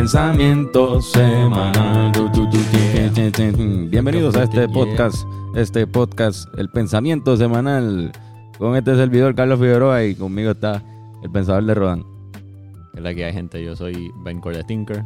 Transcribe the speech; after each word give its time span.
pensamiento 0.00 1.02
semanal. 1.02 2.10
Bienvenidos 3.90 4.34
a 4.34 4.44
este 4.44 4.66
podcast, 4.66 5.26
este 5.54 5.86
podcast, 5.86 6.48
el 6.56 6.70
pensamiento 6.70 7.36
semanal. 7.36 8.10
Con 8.56 8.76
este 8.76 8.96
servidor 8.96 9.34
Carlos 9.34 9.60
Figueroa 9.60 10.02
y 10.04 10.14
conmigo 10.14 10.52
está 10.52 10.82
el 11.22 11.30
pensador 11.30 11.64
de 11.64 11.74
Rodan. 11.74 12.04
Que 12.92 12.96
es 12.96 13.02
la 13.02 13.14
que 13.14 13.26
hay 13.26 13.34
gente. 13.34 13.62
Yo 13.62 13.76
soy 13.76 14.10
Ben 14.24 14.40
Core 14.40 14.64
Tinker. 14.64 15.04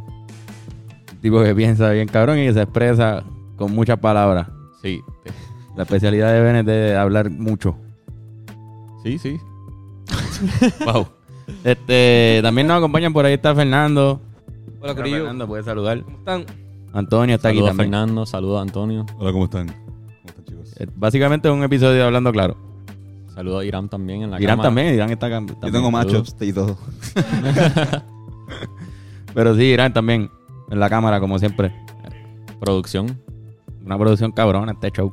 Tipo 1.20 1.42
que 1.42 1.56
piensa 1.56 1.90
bien 1.90 2.06
cabrón 2.06 2.38
y 2.38 2.46
que 2.46 2.52
se 2.52 2.62
expresa 2.62 3.24
con 3.56 3.74
muchas 3.74 3.98
palabras. 3.98 4.46
Sí, 4.80 5.00
La 5.74 5.82
especialidad 5.82 6.32
de 6.32 6.40
Ben 6.40 6.54
es 6.54 6.66
de 6.66 6.96
hablar 6.96 7.30
mucho. 7.30 7.74
sí, 9.02 9.18
sí. 9.18 9.40
Wow. 10.84 11.08
Este, 11.64 12.38
también 12.44 12.68
nos 12.68 12.78
acompañan 12.78 13.12
por 13.12 13.24
ahí 13.24 13.34
está 13.34 13.56
Fernando. 13.56 14.20
Hola, 14.84 14.94
Corillo. 14.96 15.16
Fernando, 15.16 15.46
puede 15.46 15.62
saludar. 15.62 16.02
¿Cómo 16.02 16.18
están? 16.18 16.44
Antonio 16.92 17.36
está 17.36 17.48
Saludos 17.48 17.68
a 17.68 17.70
aquí 17.70 17.76
también. 17.78 17.90
Fernando, 17.90 18.26
saludos 18.26 18.58
a 18.58 18.62
Antonio, 18.62 19.06
Hola, 19.18 19.32
¿cómo 19.32 19.44
están? 19.44 19.66
¿Cómo 19.68 20.26
están, 20.26 20.44
chicos? 20.44 20.74
Eh, 20.78 20.86
Básicamente 20.94 21.48
es 21.48 21.54
un 21.54 21.62
episodio 21.62 21.94
de 21.94 22.02
hablando 22.04 22.30
claro. 22.32 22.54
saludos 23.34 23.62
a 23.62 23.64
Irán 23.64 23.88
también 23.88 24.24
en 24.24 24.30
la 24.30 24.36
Irán 24.42 24.58
cámara. 24.58 24.68
también, 24.68 24.94
Irán 24.94 25.10
está 25.10 25.26
acá. 25.26 25.40
Yo 25.40 25.46
también. 25.54 25.72
tengo 25.72 25.90
matchups 25.90 26.36
y 26.38 26.52
todo. 26.52 26.76
Pero 29.34 29.56
sí, 29.56 29.62
Irán 29.62 29.94
también 29.94 30.30
en 30.70 30.78
la 30.78 30.90
cámara, 30.90 31.18
como 31.18 31.38
siempre. 31.38 31.74
Producción. 32.60 33.18
Una 33.86 33.96
producción 33.98 34.32
cabrona 34.32 34.72
este 34.72 34.90
show. 34.90 35.10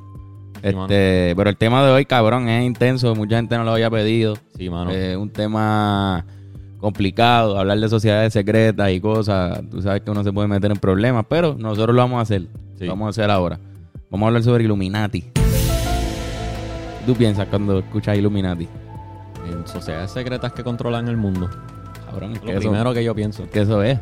Mano. 0.64 0.84
Este, 0.84 1.34
pero 1.36 1.50
el 1.50 1.58
tema 1.58 1.84
de 1.84 1.92
hoy, 1.92 2.06
cabrón, 2.06 2.48
es 2.50 2.64
intenso. 2.64 3.16
Mucha 3.16 3.38
gente 3.38 3.58
no 3.58 3.64
lo 3.64 3.72
había 3.72 3.90
pedido. 3.90 4.36
Sí, 4.58 4.70
mano. 4.70 4.92
Es 4.92 5.16
un 5.18 5.30
tema 5.32 6.24
complicado, 6.82 7.58
hablar 7.58 7.80
de 7.80 7.88
sociedades 7.88 8.34
secretas 8.34 8.92
y 8.92 9.00
cosas. 9.00 9.62
Tú 9.70 9.82
sabes 9.82 10.02
que 10.02 10.12
uno 10.12 10.24
se 10.24 10.34
puede 10.34 10.48
meter 10.48 10.72
en 10.72 10.78
problemas, 10.78 11.26
pero 11.30 11.56
nosotros 11.58 11.96
lo 11.96 12.02
vamos 12.02 12.18
a 12.20 12.22
hacer. 12.24 12.42
Sí. 12.78 12.86
Lo 12.86 12.92
vamos 12.92 13.06
a 13.06 13.10
hacer 13.12 13.30
ahora. 13.32 13.60
Vamos 14.10 14.26
a 14.26 14.28
hablar 14.28 14.44
sobre 14.44 14.64
Illuminati. 14.66 15.24
¿Tú 17.06 17.16
piensas 17.16 17.48
cuando 17.48 17.80
escuchas 17.80 18.18
Illuminati? 18.18 18.68
En 19.50 19.68
sociedades 19.68 20.12
secretas 20.12 20.52
que 20.54 20.64
controlan 20.64 21.08
el 21.08 21.18
mundo. 21.18 21.50
Cabrón, 22.10 22.34
es 22.34 22.44
Lo 22.44 22.52
eso, 22.52 22.60
primero 22.60 22.94
que 22.94 23.04
yo 23.04 23.16
pienso. 23.16 23.50
que 23.50 23.62
eso 23.62 23.82
es. 23.84 24.00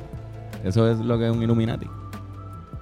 Eso 0.64 0.90
es 0.90 0.98
lo 1.00 1.18
que 1.20 1.26
es 1.28 1.32
un 1.32 1.44
Illuminati. 1.44 1.86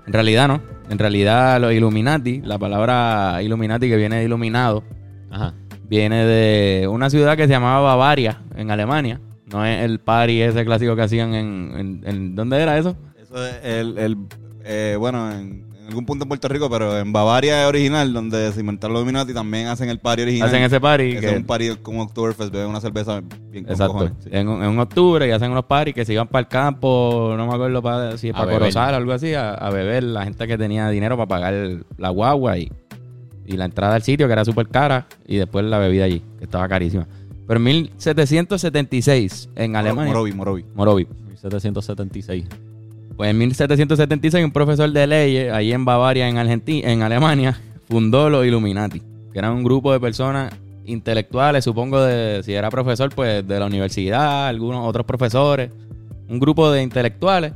En 0.06 0.14
realidad 0.14 0.48
no. 0.48 0.62
En 0.90 0.98
realidad 0.98 1.60
los 1.60 1.74
Illuminati, 1.74 2.42
la 2.42 2.58
palabra 2.58 3.42
Illuminati 3.44 3.90
que 3.90 3.98
viene 3.98 4.18
de 4.20 4.24
iluminado, 4.24 4.84
Ajá. 5.30 5.54
viene 5.90 6.26
de 6.26 6.88
una 6.88 7.10
ciudad 7.10 7.36
que 7.36 7.44
se 7.44 7.50
llamaba 7.50 7.82
Bavaria, 7.82 8.42
en 8.56 8.72
Alemania. 8.72 9.20
No 9.52 9.66
es 9.66 9.84
el 9.84 10.00
party 10.00 10.42
ese 10.42 10.66
clásico 10.66 10.96
que 10.96 11.02
hacían 11.04 11.34
en... 11.34 11.72
en- 11.78 12.02
en- 12.06 12.36
¿Dónde 12.36 12.62
era 12.62 12.78
eso? 12.78 12.96
Eso 13.22 13.46
es 13.46 13.56
el, 13.64 13.98
el 13.98 14.18
eh, 14.66 14.96
bueno, 15.00 15.32
en, 15.32 15.66
en 15.80 15.88
algún 15.88 16.06
punto 16.06 16.26
en 16.26 16.28
Puerto 16.28 16.50
Rico, 16.50 16.70
pero 16.70 16.98
en 17.00 17.14
Bavaria 17.14 17.62
es 17.64 17.68
original, 17.70 18.12
donde 18.12 18.52
se 18.52 18.60
inventaron 18.60 18.94
los 18.94 19.04
Illuminati, 19.04 19.34
también 19.34 19.68
hacen 19.68 19.88
el 19.90 20.00
party 20.00 20.24
original. 20.24 20.50
Hacen 20.50 20.64
ese 20.64 20.82
party. 20.82 21.14
que 21.14 21.20
que- 21.22 21.30
es 21.32 21.38
un 21.38 21.46
party 21.46 21.76
como 21.82 22.04
Oktoberfest, 22.04 22.52
beben 22.52 22.68
una 22.68 22.82
cerveza 22.82 23.22
bien 23.52 23.64
con 23.64 23.72
exacto. 23.72 23.94
cojones. 23.94 24.14
sí. 24.22 24.30
En, 24.34 24.50
un- 24.50 24.62
en 24.64 24.70
un 24.70 24.80
octubre 24.80 25.26
y 25.26 25.32
hacen 25.32 25.50
unos 25.52 25.64
parties 25.64 25.96
que 25.96 26.04
se 26.04 26.12
iban 26.12 26.28
para 26.28 26.42
el 26.42 26.48
campo, 26.50 27.34
no 27.38 27.48
me 27.48 27.54
acuerdo 27.54 27.82
para, 27.82 28.18
si 28.18 28.30
A 28.30 28.34
para. 28.34 28.52
Corozal 28.52 28.94
o 28.96 28.98
algo 28.98 29.14
así, 29.14 29.34
a, 29.34 29.54
a 29.54 29.70
beber. 29.70 30.04
La 30.04 30.26
gente 30.26 30.46
que 30.46 30.58
tenía 30.58 30.90
dinero 30.90 31.16
para 31.16 31.28
pagar 31.28 31.54
la 31.98 32.10
guagua 32.10 32.58
y, 32.58 32.70
y 33.46 33.56
la 33.56 33.64
entrada 33.64 33.96
al 33.96 34.04
sitio, 34.04 34.28
que 34.28 34.34
era 34.34 34.44
súper 34.44 34.68
cara, 34.68 35.08
y 35.26 35.38
después 35.38 35.64
la 35.64 35.80
bebida 35.80 36.04
allí, 36.04 36.22
que 36.38 36.44
estaba 36.44 36.68
carísima. 36.68 37.08
Pero 37.48 37.58
en 37.60 37.64
1776, 37.64 39.50
en 39.56 39.76
Alemania, 39.76 40.12
Morovi, 40.12 40.32
Morovi. 40.34 40.66
Morovi, 40.76 41.08
1776. 41.28 42.46
Pues 43.16 43.30
en 43.32 43.38
1776 43.38 44.46
un 44.46 44.52
profesor 44.52 44.92
de 44.92 45.08
leyes 45.08 45.52
allí 45.54 45.72
en 45.72 45.86
Bavaria, 45.86 46.28
en 46.28 46.38
Argentina, 46.38 46.92
en 46.92 47.02
Alemania, 47.02 47.60
fundó 47.90 48.30
los 48.30 48.46
Illuminati, 48.46 49.02
que 49.32 49.40
eran 49.40 49.54
un 49.54 49.64
grupo 49.64 49.92
de 49.92 50.00
personas 50.00 50.54
intelectuales, 50.86 51.64
supongo 51.64 52.02
de 52.02 52.44
si 52.44 52.54
era 52.54 52.70
profesor 52.70 53.10
pues 53.14 53.48
de 53.48 53.60
la 53.60 53.66
universidad, 53.66 54.48
algunos 54.48 54.88
otros 54.88 55.06
profesores, 55.06 55.72
un 56.30 56.40
grupo 56.40 56.70
de 56.72 56.84
intelectuales 56.84 57.54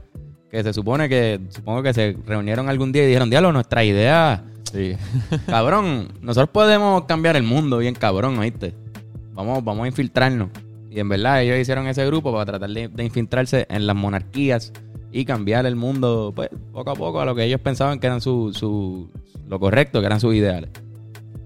que 0.50 0.63
se 0.63 0.74
supone 0.74 1.07
que 1.07 1.40
supongo 1.50 1.84
que 1.84 1.94
se 1.94 2.18
reunieron 2.25 2.68
algún 2.69 2.91
día 2.91 3.03
y 3.03 3.07
dijeron, 3.07 3.30
"Diablo, 3.30 3.51
nuestra 3.51 3.84
idea, 3.84 4.44
Sí. 4.72 4.96
cabrón, 5.47 6.07
nosotros 6.22 6.50
podemos 6.50 7.03
cambiar 7.03 7.35
el 7.35 7.44
mundo 7.44 7.78
bien 7.80 7.94
cabrón, 7.94 8.40
¿oíste? 8.40 8.74
Vamos 9.34 9.64
vamos 9.64 9.86
a 9.86 9.88
infiltrarnos." 9.88 10.50
Y 10.90 11.00
en 11.00 11.08
verdad 11.09 11.42
ellos 11.42 11.58
hicieron 11.58 11.88
ese 11.88 12.06
grupo 12.06 12.31
para 12.34 12.46
tratar 12.46 12.69
de, 12.69 12.88
de 12.90 13.03
infiltrarse 13.06 13.66
en 13.69 13.88
las 13.88 13.96
monarquías 13.96 14.74
y 15.12 15.24
cambiar 15.25 15.66
el 15.66 15.75
mundo, 15.75 16.34
pues, 16.36 16.50
poco 16.74 16.92
a 16.92 16.96
poco 16.96 17.22
a 17.22 17.25
lo 17.25 17.34
que 17.36 17.44
ellos 17.46 17.59
pensaban 17.62 18.00
que 18.00 18.08
eran 18.08 18.19
su, 18.22 18.52
su 18.53 19.09
lo 19.47 19.59
correcto, 19.59 20.00
que 20.02 20.06
eran 20.06 20.19
sus 20.19 20.34
ideales. 20.36 20.69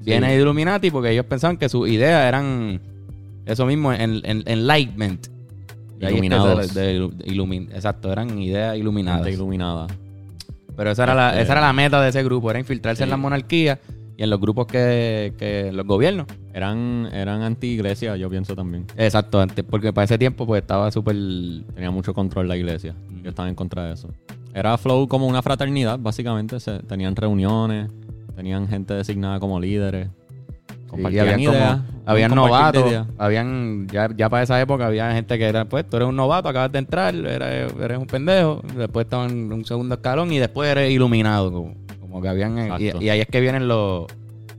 Viene 0.01 0.31
de 0.35 0.41
Illuminati 0.41 0.91
porque 0.91 1.11
ellos 1.11 1.25
pensaban 1.25 1.57
que 1.57 1.67
sus 1.69 1.89
ideas 1.89 2.27
eran 2.27 2.79
eso 3.45 3.65
mismo, 3.65 3.91
en, 3.93 4.21
en- 4.23 4.43
enlightenment. 4.45 5.27
Iluminados. 5.99 6.73
de 6.73 6.99
ilumin- 7.25 7.69
exacto, 7.73 8.11
eran 8.11 8.37
ideas 8.39 8.77
iluminadas. 8.77 9.27
Iluminada. 9.27 9.87
Pero 10.75 10.91
esa 10.91 11.03
era, 11.03 11.15
la, 11.15 11.29
Este- 11.31 11.41
esa 11.43 11.51
era 11.53 11.61
la 11.61 11.73
meta 11.73 12.01
de 12.01 12.09
ese 12.09 12.21
grupo, 12.23 12.49
era 12.51 12.59
infiltrarse 12.59 13.03
en 13.03 13.07
Sí. 13.07 13.11
las 13.11 13.19
monarquías 13.19 13.79
y 14.17 14.23
en 14.23 14.29
los 14.29 14.39
grupos 14.39 14.67
que, 14.67 15.33
que 15.37 15.71
los 15.73 15.85
gobiernos. 15.85 16.25
Eran, 16.53 17.09
eran 17.11 17.41
anti-iglesia, 17.41 18.15
yo 18.15 18.29
pienso 18.29 18.55
también. 18.55 18.85
Exacto, 18.95 19.41
antes, 19.41 19.65
porque 19.69 19.91
para 19.91 20.05
ese 20.05 20.17
tiempo 20.17 20.45
pues 20.45 20.61
estaba 20.61 20.89
súper... 20.91 21.15
Tenía 21.73 21.91
mucho 21.91 22.13
control 22.13 22.47
la 22.47 22.55
iglesia. 22.55 22.95
Yo 23.23 23.29
estaba 23.29 23.49
en 23.49 23.55
contra 23.55 23.87
de 23.87 23.93
eso. 23.93 24.09
Era 24.53 24.77
Flow 24.77 25.07
como 25.09 25.27
una 25.27 25.41
fraternidad, 25.41 25.99
básicamente. 25.99 26.59
Se, 26.61 26.79
tenían 26.79 27.13
reuniones, 27.15 27.89
tenían 28.37 28.67
gente 28.69 28.93
designada 28.93 29.39
como 29.39 29.59
líderes. 29.59 30.07
Sí, 30.67 30.75
Compartían 30.87 31.27
habían 31.27 31.39
como- 31.45 31.57
ideas. 31.57 31.79
habían 32.05 32.35
novatos, 32.35 33.05
habían, 33.17 33.87
ya, 33.87 34.07
ya 34.15 34.29
para 34.29 34.43
esa 34.43 34.61
época 34.61 34.87
había 34.87 35.11
gente 35.13 35.37
que 35.37 35.43
era, 35.43 35.65
pues, 35.65 35.89
tú 35.89 35.97
eres 35.97 36.07
un 36.07 36.15
novato, 36.15 36.47
acabas 36.47 36.71
de 36.71 36.79
entrar, 36.79 37.13
eres, 37.13 37.73
eres 37.81 37.97
un 37.97 38.05
pendejo, 38.07 38.61
después 38.77 39.05
estaban 39.05 39.31
en 39.31 39.51
un 39.51 39.65
segundo 39.65 39.95
escalón 39.95 40.31
y 40.31 40.37
después 40.37 40.69
eres 40.69 40.89
iluminado, 40.91 41.51
como, 41.51 41.73
como 42.15 42.21
que 42.21 42.29
habían, 42.29 42.57
y, 42.57 42.61
Exacto. 42.87 43.01
y 43.03 43.09
ahí 43.09 43.19
es 43.19 43.27
que 43.27 43.41
vienen 43.41 43.67
los 43.67 44.05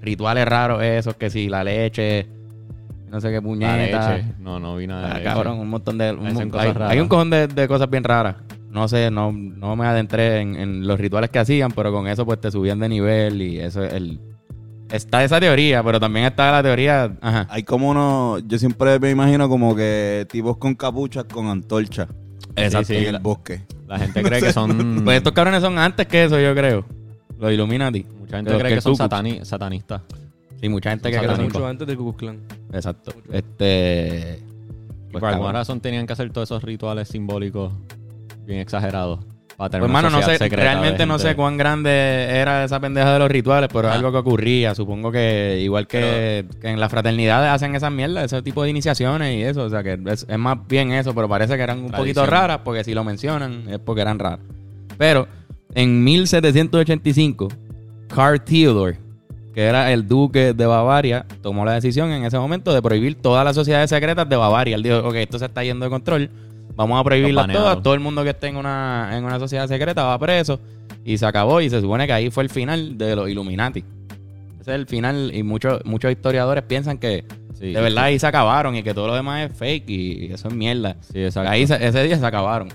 rituales 0.03 0.47
raros 0.47 0.83
esos, 0.83 1.15
que 1.15 1.31
si 1.31 1.49
la 1.49 1.65
leche, 1.65 2.27
no 3.09 3.19
sé 3.19 3.29
qué 3.29 3.37
La 3.37 3.41
puñeta, 3.41 4.15
leche. 4.17 4.29
No, 4.41 4.61
no 4.61 4.77
vi 4.77 4.87
nada 4.87 5.15
de 5.15 5.21
Ah, 5.21 5.33
cabrón, 5.33 5.59
un 5.61 5.71
montón 5.71 5.97
de, 5.97 6.13
un, 6.13 6.35
mon- 6.35 6.51
hay, 6.55 6.73
raras. 6.73 6.91
hay 6.91 7.01
un 7.01 7.09
cojón 7.09 7.31
de, 7.31 7.47
de 7.49 7.67
cosas 7.67 7.89
bien 7.89 8.05
raras, 8.05 8.37
no 8.71 8.87
sé, 8.89 9.11
no, 9.11 9.33
no 9.33 9.75
me 9.75 9.87
adentré 9.87 10.41
en, 10.41 10.55
en 10.55 10.87
los 10.87 11.01
rituales 11.01 11.31
que 11.31 11.39
hacían, 11.39 11.71
pero 11.73 11.91
con 11.93 12.07
eso 12.09 12.27
pues 12.27 12.39
te 12.43 12.51
subían 12.51 12.79
de 12.79 12.91
nivel 12.91 13.41
y 13.41 13.59
eso 13.59 13.83
es 13.83 13.95
el... 13.95 14.21
Está 14.91 15.25
esa 15.25 15.41
teoría, 15.41 15.83
pero 15.83 15.99
también 15.99 16.27
está 16.27 16.53
la 16.53 16.63
teoría, 16.63 17.11
ajá. 17.23 17.47
Hay 17.49 17.63
como 17.63 17.89
uno, 17.89 18.39
yo 18.41 18.59
siempre 18.59 18.99
me 19.01 19.09
imagino 19.11 19.49
como 19.49 19.75
que 19.75 20.27
tipos 20.31 20.59
con 20.59 20.75
capuchas 20.75 21.25
con 21.25 21.47
antorcha 21.47 22.07
Exacto. 22.55 22.87
Sí, 22.89 22.95
en 22.97 23.01
sí, 23.01 23.07
el 23.07 23.13
la, 23.15 23.19
bosque. 23.19 23.63
la 23.89 23.99
gente 23.99 24.23
cree 24.23 24.41
que 24.43 24.53
son. 24.53 25.01
Pues 25.05 25.17
estos 25.17 25.33
cabrones 25.33 25.63
son 25.63 25.79
antes 25.79 26.07
que 26.07 26.25
eso, 26.25 26.39
yo 26.39 26.55
creo. 26.55 26.85
Los 27.39 27.53
Illuminati. 27.53 28.05
mucha 28.19 28.37
gente 28.37 28.57
cree 28.59 28.75
que 28.75 28.81
son 28.81 28.95
satani- 28.95 29.45
satanistas. 29.45 30.03
Sí, 30.61 30.69
mucha 30.69 30.91
gente 30.91 31.11
que 31.11 31.19
cree 31.19 31.37
mucho. 31.37 31.67
Antes 31.67 31.87
del 31.87 31.97
Ku 31.97 32.05
Klux 32.15 32.19
Klan. 32.19 32.39
Exacto. 32.73 33.13
Este. 33.31 34.39
Y 34.41 35.13
Pues, 35.13 35.21
por 35.21 35.25
alguna 35.31 35.49
cabrón. 35.49 35.53
razón 35.55 35.81
tenían 35.81 36.07
que 36.07 36.13
hacer 36.15 36.31
todos 36.31 36.49
esos 36.49 36.63
rituales 36.63 37.09
simbólicos 37.09 37.73
bien 38.47 38.61
exagerados. 38.61 39.21
Para 39.57 39.71
tener 39.71 39.81
Pues, 39.83 39.91
una 39.91 39.99
hermano, 40.01 40.11
no 40.11 40.17
sociedad 40.19 40.39
sé, 40.39 40.45
secreta 40.45 40.63
de 40.63 40.69
realmente 40.71 41.07
no 41.07 41.15
gente- 41.15 41.29
sé 41.31 41.37
cuán 41.37 41.57
grande 41.57 41.91
era 41.91 42.65
esa 42.65 42.79
pendeja 42.79 43.15
de 43.15 43.19
los 43.21 43.31
rituales, 43.31 43.71
pero 43.73 43.89
es 43.89 43.95
Ajá. 43.95 43.97
algo 43.97 44.13
que 44.13 44.19
ocurría. 44.19 44.75
Supongo 44.75 45.11
que 45.11 45.61
igual 45.63 45.87
que, 45.87 46.45
que 46.61 46.69
en 46.69 46.79
las 46.79 46.91
fraternidades 46.91 47.49
hacen 47.51 47.75
esas 47.75 47.91
mierdas, 47.91 48.25
ese 48.25 48.43
tipo 48.43 48.63
de 48.63 48.69
iniciaciones 48.71 49.35
y 49.35 49.43
eso. 49.43 49.63
O 49.65 49.71
sea, 49.71 49.83
que 49.83 49.99
es, 50.09 50.27
es 50.29 50.39
más 50.39 50.59
bien 50.69 50.93
eso, 50.93 51.15
pero 51.15 51.27
parece 51.29 51.57
que 51.57 51.63
eran 51.63 51.79
un 51.79 51.85
poquito 51.91 52.21
Tradición. 52.21 52.29
raras, 52.29 52.61
porque 52.65 52.85
si 52.85 52.93
lo 52.93 53.03
mencionan 53.05 53.65
es 53.71 53.79
porque 53.79 54.03
eran 54.03 54.19
raras. 54.19 54.41
Pero 54.99 55.27
en 55.77 56.03
1785, 56.03 57.49
Carl 58.09 58.41
Theodore, 58.43 58.99
que 59.55 59.63
era 59.63 59.93
el 59.93 60.07
duque 60.09 60.53
de 60.53 60.67
Bavaria, 60.67 61.25
tomó 61.43 61.65
la 61.65 61.73
decisión 61.75 62.11
en 62.11 62.25
ese 62.25 62.39
momento 62.39 62.73
de 62.75 62.83
prohibir 62.83 63.15
todas 63.15 63.45
las 63.45 63.55
sociedades 63.55 63.91
secretas 63.91 64.29
de 64.29 64.37
Bavaria. 64.37 64.75
Él 64.77 64.83
dijo, 64.83 64.99
ok, 64.99 65.15
esto 65.17 65.39
se 65.39 65.45
está 65.47 65.63
yendo 65.63 65.85
de 65.85 65.91
control, 65.91 66.31
vamos 66.75 67.01
a 67.01 67.05
prohibirlas 67.05 67.47
todas, 67.53 67.83
todo 67.83 67.95
el 67.95 68.01
mundo 68.01 68.25
que 68.25 68.31
esté 68.31 68.49
en 68.49 68.57
una, 68.57 69.11
en 69.17 69.25
una 69.25 69.39
sociedad 69.39 69.69
secreta 69.69 70.03
va 70.03 70.19
preso, 70.19 70.59
y 71.05 71.17
se 71.19 71.25
acabó, 71.27 71.61
y 71.61 71.71
se 71.71 71.81
supone 71.81 72.07
que 72.07 72.13
ahí 72.13 72.31
fue 72.31 72.43
el 72.43 72.51
final 72.51 72.99
de 72.99 73.15
los 73.15 73.29
Illuminati. 73.29 73.85
Ese 74.61 74.73
es 74.73 74.77
el 74.81 74.87
final, 74.87 75.31
y 75.33 75.43
muchos, 75.43 75.85
muchos 75.85 76.11
historiadores 76.11 76.65
piensan 76.65 76.99
que 76.99 77.25
Sí, 77.59 77.73
de 77.73 77.81
verdad 77.81 78.05
ahí 78.05 78.19
se 78.19 78.27
acabaron, 78.27 78.77
y 78.77 78.83
que 78.83 78.93
todo 78.93 79.07
lo 79.07 79.15
demás 79.15 79.51
es 79.51 79.57
fake, 79.57 79.89
y 79.89 80.33
eso 80.33 80.49
es 80.49 80.55
mierda. 80.55 80.97
Sí. 81.01 81.21
Ahí 81.47 81.67
se- 81.67 81.87
ese 81.87 82.03
día 82.03 82.19
se 82.19 82.27
acabaron. 82.27 82.69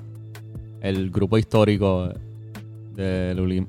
El 0.82 1.12
grupo 1.12 1.38
histórico 1.38 2.12
del, 2.96 3.66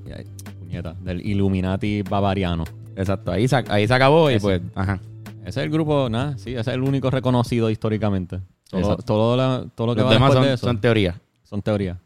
puñeta, 0.59 0.95
del 1.01 1.25
Illuminati 1.27 2.03
bavariano. 2.03 2.65
Exacto, 2.97 3.31
ahí 3.33 3.49
se, 3.49 3.57
ahí 3.69 3.87
se 3.87 3.95
acabó, 3.95 4.31
y 4.31 4.35
Ese. 4.35 4.43
pues, 4.43 4.63
ajá. 4.75 5.01
Ese 5.41 5.49
es 5.61 5.65
el 5.67 5.71
grupo, 5.71 6.09
nada, 6.11 6.37
sí, 6.39 6.51
ese 6.51 6.61
es 6.61 6.69
el 6.69 6.83
único 6.83 7.11
reconocido 7.11 7.69
históricamente. 7.71 8.41
Todo, 8.71 8.97
todo, 8.99 9.37
la- 9.37 9.67
todo 9.75 9.89
lo 9.89 9.95
que 9.95 10.01
Los 10.03 10.11
va 10.11 10.15
demás 10.15 10.29
después 10.31 10.39
son, 10.45 10.49
de 10.49 10.55
eso 10.55 10.67
son 10.67 10.81
teorías. 10.81 11.17
son 11.43 11.63
teorías. 11.63 11.99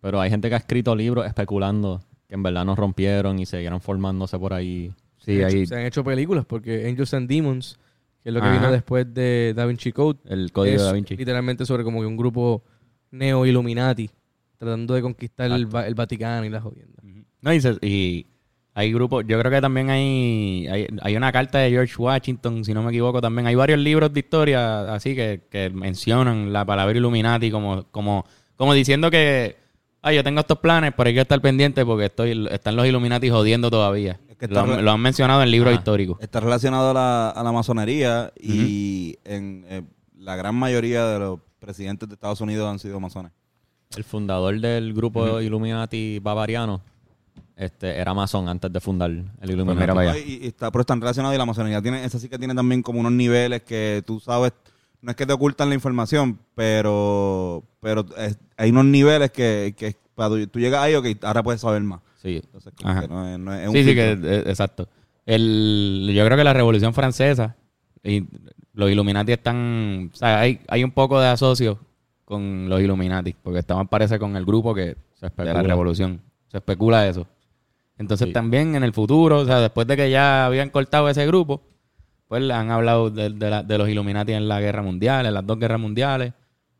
Pero 0.00 0.20
hay 0.20 0.30
gente 0.30 0.48
que 0.48 0.54
ha 0.54 0.58
escrito 0.58 0.96
libros 0.96 1.26
especulando 1.26 2.00
que 2.28 2.34
en 2.34 2.42
verdad 2.42 2.64
no 2.64 2.74
rompieron 2.74 3.38
y 3.38 3.46
siguieron 3.46 3.80
formándose 3.80 4.36
por 4.38 4.52
ahí. 4.52 4.92
Sí, 5.18 5.36
hecho, 5.40 5.46
ahí 5.46 5.66
Se 5.66 5.76
han 5.76 5.82
hecho 5.86 6.02
películas 6.02 6.44
porque 6.44 6.88
Angels 6.88 7.14
and 7.14 7.28
Demons, 7.28 7.78
que 8.22 8.30
es 8.30 8.34
lo 8.34 8.40
que 8.40 8.46
Ajá. 8.48 8.58
vino 8.58 8.72
después 8.72 9.12
de 9.14 9.52
Da 9.54 9.64
Vinci 9.66 9.92
Code, 9.92 10.18
el 10.26 10.50
código 10.50 10.74
es 10.76 10.80
de 10.82 10.86
Da 10.86 10.92
Vinci. 10.92 11.16
literalmente 11.16 11.64
sobre 11.66 11.84
como 11.84 12.00
que 12.00 12.06
un 12.06 12.16
grupo 12.16 12.64
neo-Illuminati 13.12 14.10
tratando 14.62 14.94
de 14.94 15.02
conquistar 15.02 15.50
el, 15.50 15.68
el 15.86 15.94
Vaticano 15.94 16.44
y 16.44 16.48
la 16.48 16.60
jodienda. 16.60 17.02
No, 17.40 17.52
y, 17.52 17.60
se- 17.60 17.78
y 17.82 18.26
hay 18.74 18.92
grupos, 18.92 19.24
yo 19.26 19.38
creo 19.40 19.50
que 19.50 19.60
también 19.60 19.90
hay, 19.90 20.68
hay, 20.70 20.86
hay 21.02 21.16
una 21.16 21.32
carta 21.32 21.58
de 21.58 21.70
George 21.70 21.94
Washington, 21.98 22.64
si 22.64 22.72
no 22.72 22.82
me 22.82 22.90
equivoco, 22.90 23.20
también 23.20 23.46
hay 23.48 23.54
varios 23.56 23.80
libros 23.80 24.12
de 24.12 24.20
historia 24.20 24.94
así 24.94 25.14
que, 25.16 25.42
que 25.50 25.68
mencionan 25.70 26.52
la 26.52 26.64
palabra 26.64 26.96
Illuminati 26.96 27.50
como, 27.50 27.84
como, 27.90 28.24
como 28.56 28.72
diciendo 28.72 29.10
que, 29.10 29.56
ay, 30.00 30.14
yo 30.16 30.22
tengo 30.22 30.38
estos 30.40 30.58
planes, 30.60 30.92
pero 30.96 31.08
hay 31.08 31.14
que 31.14 31.20
estar 31.22 31.40
pendiente 31.40 31.84
porque 31.84 32.04
estoy, 32.06 32.46
están 32.52 32.76
los 32.76 32.86
Illuminati 32.86 33.28
jodiendo 33.30 33.68
todavía. 33.68 34.20
Es 34.28 34.36
que 34.36 34.46
lo, 34.46 34.60
han, 34.60 34.68
re- 34.76 34.82
lo 34.82 34.92
han 34.92 35.00
mencionado 35.00 35.42
en 35.42 35.50
libros 35.50 35.74
históricos. 35.74 36.18
Está 36.20 36.38
relacionado 36.38 36.90
a 36.90 36.94
la, 36.94 37.30
a 37.30 37.42
la 37.42 37.50
masonería 37.52 38.32
y 38.40 39.18
en 39.24 39.64
eh, 39.68 39.82
la 40.16 40.36
gran 40.36 40.54
mayoría 40.54 41.04
de 41.08 41.18
los 41.18 41.40
presidentes 41.58 42.08
de 42.08 42.14
Estados 42.14 42.40
Unidos 42.40 42.70
han 42.70 42.78
sido 42.78 43.00
masones. 43.00 43.32
El 43.96 44.04
fundador 44.04 44.58
del 44.60 44.92
grupo 44.94 45.40
Illuminati 45.40 46.18
bavariano 46.18 46.80
este, 47.56 47.98
era 47.98 48.14
masón 48.14 48.48
antes 48.48 48.72
de 48.72 48.80
fundar 48.80 49.10
el 49.10 49.50
Illuminati. 49.50 49.64
Pues 49.64 49.78
mira, 49.78 49.94
vaya. 49.94 50.18
Y, 50.18 50.40
y 50.42 50.46
está, 50.48 50.70
pero 50.70 50.80
están 50.80 51.00
relacionados 51.00 51.34
y 51.34 51.38
la 51.38 51.46
masonería 51.46 51.82
tiene, 51.82 52.04
esa 52.04 52.18
sí 52.18 52.28
que 52.28 52.38
tiene 52.38 52.54
también 52.54 52.82
como 52.82 53.00
unos 53.00 53.12
niveles 53.12 53.62
que 53.62 54.02
tú 54.06 54.18
sabes, 54.20 54.52
no 55.00 55.10
es 55.10 55.16
que 55.16 55.26
te 55.26 55.32
ocultan 55.32 55.68
la 55.68 55.74
información, 55.74 56.38
pero 56.54 57.62
pero 57.80 58.06
es- 58.16 58.38
hay 58.56 58.70
unos 58.70 58.84
niveles 58.86 59.30
que, 59.30 59.74
que 59.76 59.96
para 60.14 60.30
tú, 60.30 60.46
tú 60.46 60.58
llegas 60.60 60.82
ahí, 60.82 60.94
ok, 60.94 61.06
ahora 61.22 61.42
puedes 61.42 61.60
saber 61.60 61.82
más. 61.82 62.00
Sí. 62.22 62.40
Entonces, 62.44 62.72
como 62.76 62.90
Ajá. 62.90 63.00
que 63.02 63.08
no 63.08 63.28
es, 63.28 63.38
no 63.38 63.52
es- 63.54 63.60
es 63.62 63.68
un 63.68 63.74
Sí, 63.74 63.84
sí, 63.84 63.94
que 63.94 64.42
exacto. 64.46 64.88
El, 65.26 66.10
yo 66.14 66.24
creo 66.24 66.36
que 66.36 66.44
la 66.44 66.52
Revolución 66.52 66.94
Francesa 66.94 67.56
y 68.02 68.24
los 68.74 68.90
Illuminati 68.90 69.32
están... 69.32 70.10
O 70.12 70.16
sea, 70.16 70.40
hay, 70.40 70.60
hay 70.68 70.82
un 70.82 70.90
poco 70.92 71.20
de 71.20 71.28
asocio 71.28 71.78
con 72.32 72.68
los 72.68 72.80
Illuminati, 72.80 73.34
porque 73.40 73.60
estaban, 73.60 73.86
parece, 73.88 74.18
con 74.18 74.36
el 74.36 74.44
grupo 74.44 74.74
que 74.74 74.96
Se 75.14 75.28
de 75.36 75.44
la 75.54 75.62
Revolución. 75.62 76.20
Se 76.48 76.56
especula 76.56 77.06
eso. 77.08 77.26
Entonces 77.96 78.26
Sí. 78.28 78.32
también 78.32 78.74
en 78.74 78.82
el 78.82 78.92
futuro, 78.92 79.38
o 79.38 79.44
sea, 79.44 79.60
después 79.60 79.86
de 79.86 79.96
que 79.96 80.10
ya 80.10 80.46
habían 80.46 80.70
cortado 80.70 81.08
ese 81.08 81.24
grupo, 81.26 81.62
pues 82.26 82.42
le 82.42 82.52
han 82.54 82.70
hablado 82.70 83.10
de, 83.10 83.30
de 83.30 83.50
la- 83.50 83.62
de 83.62 83.78
los 83.78 83.88
Illuminati 83.88 84.32
en 84.32 84.48
la 84.48 84.60
guerra 84.60 84.82
mundial, 84.82 85.26
en 85.26 85.34
las 85.34 85.46
dos 85.46 85.58
guerras 85.58 85.78
mundiales. 85.78 86.32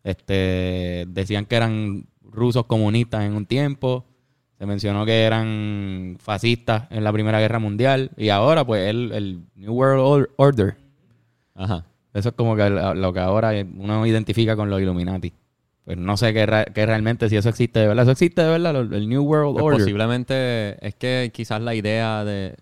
Este, 0.02 1.04
decían 1.08 1.44
que 1.46 1.56
eran 1.56 2.06
rusos 2.22 2.66
comunistas 2.66 3.22
en 3.24 3.34
un 3.34 3.46
tiempo. 3.46 4.04
Se 4.58 4.66
mencionó 4.66 5.04
que 5.06 5.22
eran 5.24 6.16
fascistas 6.18 6.84
en 6.90 7.04
la 7.04 7.12
Primera 7.12 7.38
Guerra 7.40 7.58
Mundial. 7.58 8.10
Y 8.16 8.28
ahora, 8.30 8.64
pues, 8.64 8.88
el, 8.88 9.12
el 9.12 9.40
New 9.56 9.72
World 9.74 10.00
Or- 10.00 10.30
Order. 10.36 10.76
Ajá. 11.54 11.84
Eso 12.14 12.28
es 12.30 12.34
como 12.34 12.56
que 12.56 12.68
lo 12.70 13.12
que 13.12 13.20
ahora 13.20 13.52
uno 13.76 14.06
identifica 14.06 14.54
con 14.56 14.68
los 14.70 14.80
Illuminati. 14.80 15.32
Pues 15.84 15.98
no 15.98 16.16
sé 16.16 16.32
qué, 16.32 16.46
realmente, 16.46 17.28
si 17.28 17.36
eso 17.36 17.48
existe 17.48 17.80
de 17.80 17.88
verdad. 17.88 18.04
¿Eso 18.04 18.12
existe 18.12 18.42
de 18.42 18.48
verdad? 18.48 18.76
El 18.76 19.08
New 19.08 19.22
World 19.22 19.54
Pues 19.54 19.64
Order. 19.64 19.78
posiblemente 19.80 20.86
es 20.86 20.94
que 20.94 21.30
quizás 21.34 21.60
la 21.60 21.74
idea 21.74 22.24
de 22.24 22.54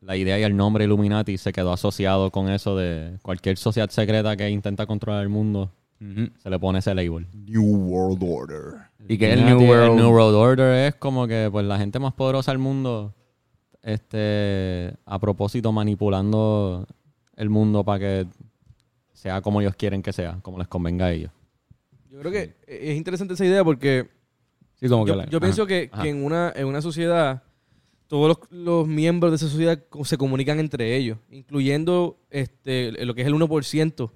la 0.00 0.16
idea 0.16 0.38
y 0.38 0.42
el 0.44 0.56
nombre 0.56 0.84
Illuminati 0.84 1.38
se 1.38 1.52
quedó 1.52 1.72
asociado 1.72 2.30
con 2.30 2.48
eso 2.48 2.76
de 2.76 3.18
cualquier 3.22 3.56
sociedad 3.56 3.90
secreta 3.90 4.36
que 4.36 4.48
intenta 4.48 4.86
controlar 4.86 5.22
el 5.22 5.28
mundo 5.28 5.70
se 5.98 6.48
le 6.48 6.58
pone 6.60 6.78
ese 6.78 6.94
label. 6.94 7.26
New 7.32 7.64
World 7.64 8.22
Order. 8.22 8.74
Y 9.08 9.18
que 9.18 9.32
el 9.32 9.44
New 9.44 9.60
World... 9.60 9.90
el 9.90 9.96
New 9.96 10.10
World 10.10 10.36
Order 10.36 10.86
es 10.86 10.94
como 10.94 11.26
que 11.26 11.48
pues 11.50 11.66
la 11.66 11.76
gente 11.76 11.98
más 11.98 12.12
poderosa 12.12 12.52
del 12.52 12.60
mundo 12.60 13.12
este 13.82 14.94
a 15.04 15.18
propósito 15.18 15.72
manipulando 15.72 16.86
el 17.34 17.50
mundo 17.50 17.84
para 17.84 17.98
que 17.98 18.26
sea 19.12 19.40
como 19.40 19.60
ellos 19.60 19.74
quieren 19.74 20.02
que 20.02 20.12
sea, 20.12 20.38
como 20.42 20.58
les 20.58 20.68
convenga 20.68 21.06
a 21.06 21.12
ellos. 21.12 21.32
Yo 22.22 22.30
creo 22.30 22.32
que 22.32 22.54
es 22.66 22.96
interesante 22.96 23.34
esa 23.34 23.44
idea 23.44 23.62
porque 23.64 24.08
Sí, 24.80 24.88
como 24.88 25.04
que 25.04 25.10
yo, 25.10 25.16
la- 25.16 25.26
yo 25.26 25.38
ajá. 25.38 25.46
pienso 25.46 25.66
que, 25.66 25.88
Ajá. 25.92 26.02
que 26.02 26.08
en, 26.10 26.24
una, 26.24 26.52
en 26.54 26.66
una 26.66 26.82
sociedad 26.82 27.42
todos 28.08 28.28
los, 28.28 28.38
los 28.50 28.86
miembros 28.88 29.30
de 29.32 29.36
esa 29.36 29.48
sociedad 29.48 29.78
co- 29.88 30.04
se 30.04 30.16
comunican 30.16 30.58
entre 30.60 30.96
ellos, 30.96 31.18
incluyendo 31.30 32.18
este 32.30 32.92
lo 33.04 33.14
que 33.14 33.20
es 33.22 33.26
el 33.26 33.34
1%. 33.34 34.10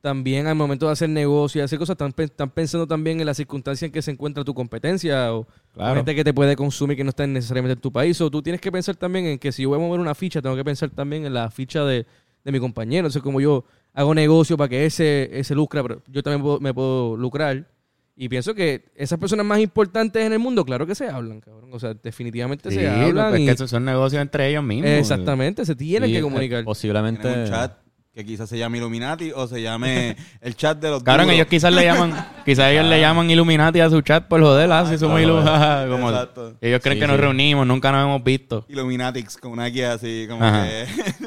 También 0.00 0.48
al 0.48 0.56
momento 0.56 0.86
de 0.86 0.92
hacer 0.92 1.08
negocios 1.08 1.62
y 1.62 1.64
hacer 1.64 1.78
cosas, 1.78 1.94
están, 1.94 2.12
pe- 2.12 2.24
están 2.24 2.50
pensando 2.50 2.88
también 2.88 3.20
en 3.20 3.26
las 3.26 3.36
circunstancias 3.36 3.86
en 3.86 3.92
que 3.92 4.02
se 4.02 4.10
encuentra 4.10 4.42
tu 4.42 4.52
competencia 4.52 5.32
o 5.32 5.46
Claro. 5.74 5.94
gente 5.94 6.14
que 6.16 6.24
te 6.24 6.34
puede 6.34 6.56
consumir 6.56 6.96
que 6.96 7.04
no 7.04 7.10
está 7.10 7.24
necesariamente 7.26 7.74
en 7.74 7.80
tu 7.80 7.92
país. 7.92 8.20
O 8.20 8.28
tú 8.28 8.42
tienes 8.42 8.60
que 8.60 8.72
pensar 8.72 8.96
también 8.96 9.26
en 9.26 9.38
que 9.38 9.52
si 9.52 9.62
yo 9.62 9.68
voy 9.68 9.78
a 9.78 9.80
mover 9.80 10.00
una 10.00 10.14
ficha, 10.16 10.42
tengo 10.42 10.56
que 10.56 10.64
pensar 10.64 10.90
también 10.90 11.24
en 11.24 11.32
la 11.32 11.50
ficha 11.52 11.84
de, 11.84 12.04
de 12.44 12.52
mi 12.52 12.58
compañero. 12.58 13.02
Entonces, 13.06 13.22
como 13.22 13.40
yo 13.40 13.64
hago 13.94 14.14
negocio 14.14 14.56
para 14.56 14.68
que 14.68 14.86
ese, 14.86 15.28
ese 15.32 15.54
lucra, 15.54 15.82
pero 15.82 16.02
yo 16.08 16.22
también 16.22 16.42
puedo- 16.42 16.60
me 16.60 16.72
puedo 16.74 17.16
lucrar. 17.16 17.68
Y 18.14 18.28
pienso 18.28 18.54
que 18.54 18.84
esas 18.94 19.18
personas 19.18 19.44
más 19.46 19.58
importantes 19.58 20.22
en 20.24 20.32
el 20.34 20.38
mundo, 20.38 20.64
claro 20.66 20.86
que 20.86 20.94
se 20.94 21.08
hablan, 21.08 21.40
cabrón. 21.40 21.70
O 21.72 21.80
sea, 21.80 21.94
definitivamente 21.94 22.70
Sí, 22.70 22.76
se 22.76 22.88
hablan. 22.88 23.30
pues 23.30 23.40
y- 23.40 23.46
que 23.46 23.50
esos 23.52 23.70
son 23.70 23.84
negocios 23.86 24.20
entre 24.20 24.48
ellos 24.50 24.62
mismos. 24.62 24.90
exactamente, 24.90 25.64
se 25.64 25.74
tienen 25.74 26.10
Y, 26.10 26.12
que 26.12 26.18
eh, 26.18 26.22
comunicar. 26.22 26.62
posiblemente 26.64 27.22
Tienen 27.22 27.40
un 27.40 27.46
chat 27.48 27.78
que 28.14 28.24
quizás 28.26 28.48
se 28.48 28.58
llame 28.58 28.76
Illuminati 28.78 29.32
o 29.34 29.46
se 29.46 29.62
llame 29.62 30.16
el 30.42 30.54
chat 30.54 30.78
de 30.78 30.90
los 30.90 31.02
Cabrón, 31.02 31.26
duros. 31.26 31.34
ellos 31.36 31.46
quizás 31.48 31.72
le 31.72 31.82
llaman, 31.84 32.12
quizás 32.44 32.70
ellos 32.70 32.84
le 32.86 33.00
llaman 33.00 33.30
Illuminati 33.30 33.80
a 33.80 33.88
su 33.88 34.02
chat 34.02 34.26
por 34.28 34.40
joder, 34.42 34.70
ah, 34.70 34.84
si 34.86 34.98
somos 34.98 35.18
claro. 35.18 35.40
Illuminati. 35.40 35.90
Como 35.90 36.10
Exacto. 36.10 36.54
ellos 36.60 36.80
creen 36.82 36.96
Sí, 36.96 37.00
que 37.00 37.06
nos 37.06 37.18
reunimos, 37.18 37.66
nunca 37.66 37.90
nos 37.90 38.04
hemos 38.04 38.22
visto. 38.22 38.66
Illuminatics 38.68 39.38
con 39.38 39.52
una 39.52 39.66
guía 39.66 39.94
así 39.94 40.26
como 40.28 40.44
Ajá. 40.44 40.66
que 40.68 40.86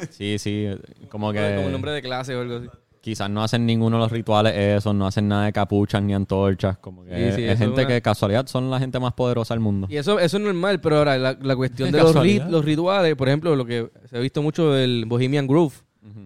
sí, 0.11 0.37
sí, 0.37 0.67
como 1.09 1.27
Como 1.27 1.39
el 1.39 1.63
que 1.65 1.69
nombre 1.71 1.91
de 1.91 2.01
clase 2.03 2.35
o 2.35 2.41
algo 2.41 2.57
así. 2.57 2.67
quizás 3.01 3.29
no 3.31 3.43
hacen 3.43 3.65
ninguno 3.65 3.97
de 3.97 4.03
los 4.03 4.11
rituales 4.11 4.53
esos, 4.55 4.93
no 4.93 5.07
hacen 5.07 5.27
nada 5.27 5.45
de 5.45 5.53
capuchas 5.53 6.03
ni 6.03 6.13
antorchas, 6.13 6.77
como 6.77 7.03
que 7.03 7.31
Sí, 7.31 7.37
sí, 7.37 7.43
es 7.45 7.57
gente 7.57 7.81
es 7.81 7.85
una- 7.85 7.87
que 7.87 8.01
casualidad 8.03 8.45
son 8.45 8.69
la 8.69 8.77
gente 8.79 8.99
más 8.99 9.13
poderosa 9.13 9.55
del 9.55 9.61
mundo. 9.61 9.87
Y 9.89 9.97
eso, 9.97 10.19
eso 10.19 10.37
es 10.37 10.43
normal, 10.43 10.79
pero 10.81 10.97
ahora 10.99 11.17
la, 11.17 11.35
la 11.41 11.55
cuestión 11.55 11.91
de 11.91 11.97
los, 11.99 12.15
rit- 12.15 12.47
los 12.47 12.63
rituales, 12.63 13.15
por 13.15 13.27
ejemplo, 13.27 13.55
lo 13.55 13.65
que 13.65 13.89
se 14.07 14.17
ha 14.17 14.19
visto 14.19 14.43
mucho 14.43 14.71
del 14.71 15.05
Bohemian 15.07 15.47
Groove, 15.47 15.73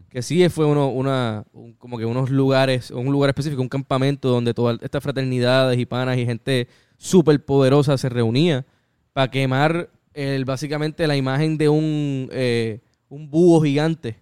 Que 0.09 0.21
sí 0.21 0.47
fue 0.49 0.65
uno, 0.65 0.89
una, 0.89 1.45
un- 1.53 1.73
como 1.73 1.97
que 1.97 2.05
unos 2.05 2.29
lugares, 2.29 2.91
un 2.91 3.11
lugar 3.11 3.29
específico, 3.29 3.61
un 3.61 3.69
campamento 3.69 4.27
donde 4.29 4.53
todas 4.53 4.77
estas 4.81 5.01
fraternidades 5.01 5.79
y 5.79 5.85
panas 5.85 6.17
y 6.17 6.25
gente 6.25 6.67
súper 6.97 7.43
poderosa 7.45 7.97
se 7.97 8.09
reunía 8.09 8.65
para 9.13 9.31
quemar 9.31 9.89
el, 10.13 10.43
básicamente 10.45 11.07
la 11.07 11.15
imagen 11.15 11.57
de 11.57 11.69
un, 11.69 12.29
eh, 12.31 12.81
un 13.07 13.29
búho 13.29 13.61
gigante 13.61 14.17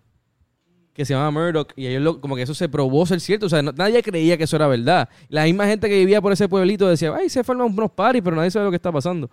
que 0.94 1.06
se 1.06 1.14
llama 1.14 1.30
Murdoch 1.32 1.74
y 1.76 1.88
ellos 1.88 2.02
lo- 2.02 2.22
como 2.22 2.36
que 2.36 2.42
eso 2.42 2.54
se 2.56 2.70
probó 2.70 3.06
ser 3.06 3.20
cierto, 3.20 3.46
o 3.46 3.50
sea, 3.50 3.62
no- 3.62 3.72
nadie 3.72 4.02
creía 4.04 4.38
que 4.38 4.44
eso 4.46 4.56
era 4.56 4.68
verdad. 4.68 5.10
La 5.30 5.44
misma 5.46 5.66
gente 5.68 5.88
que 5.90 5.98
vivía 5.98 6.22
por 6.22 6.34
ese 6.34 6.48
pueblito 6.50 6.88
decía, 6.88 7.14
ay, 7.16 7.30
se 7.30 7.44
forman 7.44 7.68
unos 7.72 7.92
paris, 7.92 8.22
pero 8.24 8.36
nadie 8.36 8.50
sabe 8.52 8.66
lo 8.66 8.72
que 8.72 8.78
está 8.78 8.92
pasando. 8.92 9.30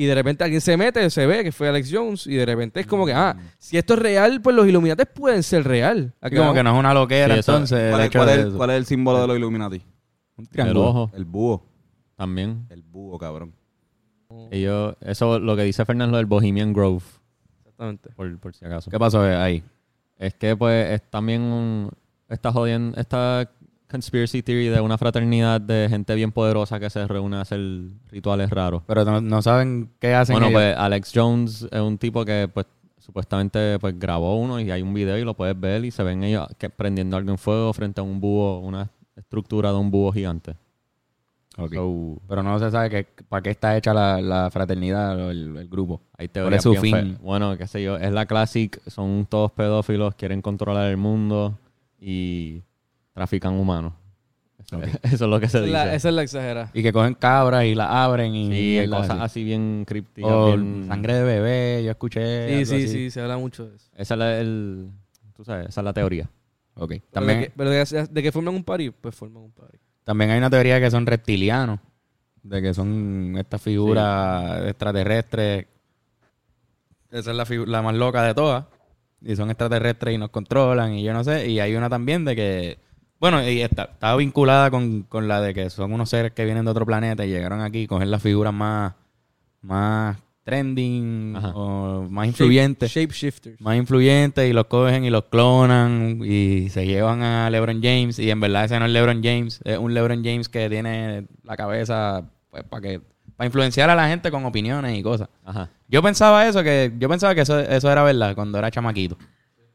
Y 0.00 0.06
de 0.06 0.14
repente 0.14 0.44
alguien 0.44 0.60
se 0.60 0.76
mete, 0.76 1.10
se 1.10 1.26
ve 1.26 1.42
que 1.42 1.50
fue 1.50 1.68
Alex 1.68 1.90
Jones 1.92 2.26
y 2.28 2.34
de 2.36 2.46
repente 2.46 2.78
es 2.78 2.86
como 2.86 3.04
que, 3.04 3.12
ah, 3.12 3.36
si 3.58 3.76
esto 3.76 3.94
es 3.94 3.98
real, 3.98 4.40
pues 4.40 4.54
los 4.54 4.64
Illuminati 4.68 5.02
pueden 5.12 5.42
ser 5.42 5.64
real. 5.64 6.14
Aquí 6.20 6.36
como 6.36 6.54
que 6.54 6.62
no 6.62 6.72
es 6.72 6.78
una 6.78 6.94
loquera, 6.94 7.34
Sí, 7.34 7.40
eso- 7.40 7.52
entonces. 7.54 7.78
el 7.80 7.90
¿Cuál, 7.90 8.02
es, 8.04 8.10
cuál 8.12 8.28
es- 8.28 8.38
eso. 8.46 8.56
cuál 8.56 8.70
es 8.70 8.76
el 8.76 8.86
símbolo 8.86 9.20
de 9.22 9.26
los 9.26 9.36
Illuminati? 9.38 9.82
Un 10.36 10.44
El 10.44 10.48
triángulo. 10.50 10.84
ojo 10.88 11.10
El 11.14 11.24
búho. 11.24 11.64
también. 12.14 12.64
El 12.70 12.82
búho, 12.82 13.18
cabrón. 13.18 13.52
Ellos, 14.52 14.94
eso 15.00 15.40
lo 15.40 15.56
que 15.56 15.62
dice 15.64 15.84
Fernando 15.84 16.16
del 16.16 16.26
Bohemian 16.26 16.72
Grove, 16.72 17.02
Exactamente. 17.58 18.10
por, 18.10 18.38
por 18.38 18.54
si 18.54 18.64
acaso. 18.66 18.90
¿Qué 18.92 18.98
pasó 19.00 19.22
ahí? 19.22 19.64
Es 20.16 20.34
que 20.34 20.54
pues 20.56 20.92
es 20.92 21.02
también 21.10 21.42
un, 21.42 21.90
esta 22.28 22.52
jodiendo, 22.52 22.96
esta 23.00 23.50
conspiracy 23.90 24.42
theory 24.42 24.68
de 24.68 24.80
una 24.80 24.98
fraternidad 24.98 25.60
de 25.60 25.86
gente 25.88 26.14
bien 26.14 26.30
poderosa 26.32 26.78
que 26.78 26.90
se 26.90 27.06
reúne 27.06 27.36
a 27.36 27.40
hacer 27.42 27.60
rituales 28.10 28.50
raros. 28.50 28.82
Pero 28.86 29.04
no, 29.04 29.20
no 29.20 29.42
saben 29.42 29.90
qué 29.98 30.14
hacen 30.14 30.34
Bueno, 30.34 30.48
ellos. 30.48 30.58
pues 30.60 30.76
Alex 30.76 31.12
Jones 31.14 31.68
es 31.70 31.80
un 31.80 31.98
tipo 31.98 32.24
que 32.24 32.48
pues 32.52 32.66
supuestamente 32.98 33.78
pues 33.78 33.98
grabó 33.98 34.36
uno 34.38 34.60
y 34.60 34.70
hay 34.70 34.82
un 34.82 34.92
video 34.92 35.16
y 35.16 35.24
lo 35.24 35.34
puedes 35.34 35.58
ver 35.58 35.84
y 35.84 35.90
se 35.90 36.02
ven 36.02 36.22
ellos 36.22 36.46
que 36.58 36.68
prendiendo 36.68 37.16
algo 37.16 37.30
en 37.30 37.38
fuego 37.38 37.72
frente 37.72 38.00
a 38.00 38.04
un 38.04 38.20
búho, 38.20 38.58
una 38.58 38.90
estructura 39.16 39.70
de 39.72 39.78
un 39.78 39.90
búho 39.90 40.12
gigante. 40.12 40.54
Ok. 41.56 41.74
So, 41.74 42.18
Pero 42.28 42.42
no 42.44 42.56
se 42.58 42.70
sabe 42.70 42.88
que, 42.90 43.06
para 43.28 43.42
qué 43.42 43.50
está 43.50 43.76
hecha 43.76 43.92
la, 43.92 44.20
la 44.20 44.50
fraternidad 44.50 45.18
o 45.18 45.30
el, 45.30 45.56
el 45.56 45.68
grupo. 45.68 46.00
hay 46.16 46.28
¿Cuál 46.28 46.54
es 46.54 46.62
su 46.62 46.70
bien 46.70 46.82
fin? 46.82 46.92
fe- 47.16 47.22
Bueno, 47.22 47.56
qué 47.56 47.66
sé 47.66 47.82
yo, 47.82 47.96
es 47.96 48.12
la 48.12 48.26
classic, 48.26 48.80
son 48.86 49.26
todos 49.28 49.50
pedófilos, 49.52 50.14
quieren 50.14 50.40
controlar 50.42 50.88
el 50.90 50.98
mundo 50.98 51.58
y 52.00 52.62
trafican 53.18 53.54
humanos. 53.54 53.92
Eso, 55.02 55.24
es 55.24 55.30
lo 55.30 55.40
que 55.40 55.48
se 55.48 55.60
dice. 55.60 55.72
la, 55.72 55.94
esa 55.94 56.08
es 56.08 56.14
la 56.14 56.22
exagerada. 56.22 56.70
Y 56.74 56.82
que 56.82 56.92
cogen 56.92 57.14
cabras 57.14 57.64
y 57.64 57.74
las 57.74 57.90
abren 57.90 58.34
y... 58.34 58.50
Sí, 58.82 58.88
cosas 58.88 59.10
así. 59.10 59.20
así 59.22 59.44
bien 59.44 59.84
crípticas. 59.86 60.30
O 60.30 60.46
bien- 60.56 60.84
sangre 60.88 61.14
de 61.14 61.22
bebé, 61.24 61.82
yo 61.84 61.90
escuché. 61.90 62.48
Sí, 62.48 62.54
algo 62.54 62.66
sí, 62.66 62.74
así. 62.76 62.88
sí, 62.88 63.10
se 63.10 63.20
habla 63.20 63.38
mucho 63.38 63.68
de 63.68 63.76
eso. 63.76 63.88
Esa 63.96 64.14
es 64.14 64.18
la, 64.18 64.38
el, 64.38 64.90
tú 65.34 65.44
sabes, 65.44 65.68
esa 65.68 65.80
es 65.80 65.84
la 65.84 65.92
teoría. 65.92 66.28
Ok. 66.74 66.90
Pero 66.90 67.02
También, 67.12 67.40
de, 67.40 67.46
que, 67.46 67.52
pero 67.56 67.70
de, 67.70 68.08
de 68.10 68.22
que 68.22 68.30
forman 68.32 68.54
un 68.54 68.62
party, 68.64 68.90
pues 68.90 69.14
forman 69.14 69.42
un 69.44 69.52
party. 69.52 69.78
también 70.04 70.30
hay 70.30 70.38
una 70.38 70.50
teoría 70.50 70.78
que 70.80 70.90
son 70.90 71.06
reptilianos. 71.06 71.80
de 72.42 72.62
que 72.62 72.74
son 72.74 73.34
estas 73.38 73.60
figuras 73.62 74.64
extraterrestres. 74.68 75.66
Esa 77.10 77.30
es 77.30 77.36
la, 77.36 77.46
la 77.66 77.82
más 77.82 77.94
loca 77.94 78.22
de 78.22 78.34
todas. 78.34 78.66
Y 79.22 79.34
son 79.34 79.50
extraterrestres 79.50 80.14
y 80.14 80.18
nos 80.18 80.30
controlan 80.30 80.92
y 80.94 81.02
yo 81.02 81.12
no 81.14 81.24
sé. 81.24 81.48
Y 81.48 81.58
hay 81.58 81.74
una 81.74 81.88
también 81.88 82.24
de 82.24 82.36
que... 82.36 82.78
Bueno, 83.20 83.42
y 83.42 83.60
está, 83.62 83.90
está 83.92 84.14
vinculada 84.16 84.70
con, 84.70 85.02
con 85.02 85.26
la 85.26 85.40
de 85.40 85.52
que 85.54 85.70
son 85.70 85.92
unos 85.92 86.10
seres 86.10 86.32
que 86.32 86.44
vienen 86.44 86.64
de 86.64 86.70
otro 86.70 86.86
planeta 86.86 87.24
y 87.24 87.30
llegaron 87.30 87.60
aquí 87.60 87.84
a 87.84 87.88
coger 87.88 88.08
las 88.08 88.22
figuras 88.22 88.54
más, 88.54 88.94
más 89.60 90.16
trending 90.48 91.34
Ajá. 91.36 91.52
o 91.54 92.08
más 92.08 92.26
influyentes 92.26 92.90
Shapeshifters. 92.90 93.60
más 93.60 93.76
influyentes 93.76 94.48
y 94.48 94.54
los 94.54 94.64
cogen 94.64 95.04
y 95.04 95.10
los 95.10 95.24
clonan 95.24 96.20
y 96.24 96.70
se 96.70 96.86
llevan 96.86 97.22
a 97.22 97.50
LeBron 97.50 97.82
James 97.82 98.18
y 98.18 98.30
en 98.30 98.40
verdad 98.40 98.64
ese 98.64 98.78
no 98.78 98.86
es 98.86 98.92
LeBron 98.92 99.22
James, 99.22 99.60
es 99.64 99.76
un 99.76 99.92
LeBron 99.92 100.24
James 100.24 100.48
que 100.48 100.70
tiene 100.70 101.26
la 101.42 101.54
cabeza 101.54 102.24
pues 102.50 102.62
para 102.64 102.80
que 102.80 103.00
para 103.36 103.46
influenciar 103.46 103.90
a 103.90 103.94
la 103.94 104.08
gente 104.08 104.30
con 104.30 104.44
opiniones 104.46 104.98
y 104.98 105.02
cosas. 105.02 105.28
Ajá. 105.44 105.68
Yo 105.86 106.02
pensaba 106.02 106.46
eso 106.48 106.62
que 106.62 106.92
yo 106.98 107.08
pensaba 107.10 107.34
que 107.34 107.42
eso, 107.42 107.58
eso 107.60 107.92
era 107.92 108.02
verdad 108.02 108.34
cuando 108.34 108.58
era 108.58 108.70
chamaquito 108.70 109.18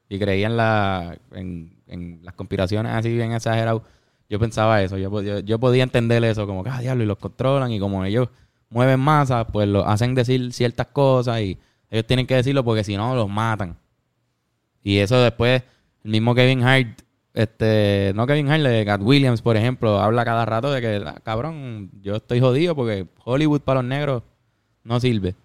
y 0.09 0.17
creía 0.17 0.47
en 0.47 0.57
la 0.57 1.17
en, 1.33 1.82
en 1.93 2.19
las 2.23 2.33
conspiraciones 2.35 2.91
así 2.93 3.13
bien 3.13 3.31
exagerado. 3.33 3.83
Yo 4.29 4.39
pensaba 4.39 4.81
eso, 4.81 4.97
yo, 4.97 5.21
yo, 5.21 5.39
yo 5.39 5.59
podía 5.59 5.83
entender 5.83 6.23
eso 6.23 6.47
como 6.47 6.63
que 6.63 6.69
ah, 6.69 6.79
diablo 6.79 7.03
y 7.03 7.07
los 7.07 7.17
controlan 7.17 7.71
y 7.71 7.79
como 7.79 8.03
ellos 8.05 8.29
mueven 8.69 8.99
masas, 8.99 9.45
pues 9.51 9.67
lo 9.67 9.87
hacen 9.87 10.15
decir 10.15 10.51
ciertas 10.53 10.87
cosas 10.87 11.41
y 11.41 11.59
ellos 11.89 12.07
tienen 12.07 12.25
que 12.25 12.35
decirlo 12.35 12.63
porque 12.63 12.83
si 12.83 12.97
no 12.97 13.15
los 13.15 13.29
matan. 13.29 13.77
Y 14.83 14.97
eso 14.97 15.21
después, 15.21 15.63
el 16.03 16.11
mismo 16.11 16.33
Kevin 16.35 16.63
Hart, 16.63 17.01
este, 17.33 18.11
no 18.15 18.25
Kevin 18.27 18.49
Hart, 18.49 18.63
de 18.63 18.85
Cat 18.85 19.01
Williams, 19.03 19.41
por 19.41 19.55
ejemplo, 19.57 19.99
habla 19.99 20.25
cada 20.25 20.45
rato 20.45 20.71
de 20.71 20.81
que, 20.81 21.03
"Ah, 21.05 21.19
cabrón, 21.23 21.91
yo 22.01 22.15
estoy 22.15 22.39
jodido 22.39 22.75
porque 22.75 23.07
Hollywood 23.23 23.61
para 23.61 23.81
los 23.81 23.89
negros 23.89 24.23
no 24.83 24.99
sirve. 24.99 25.35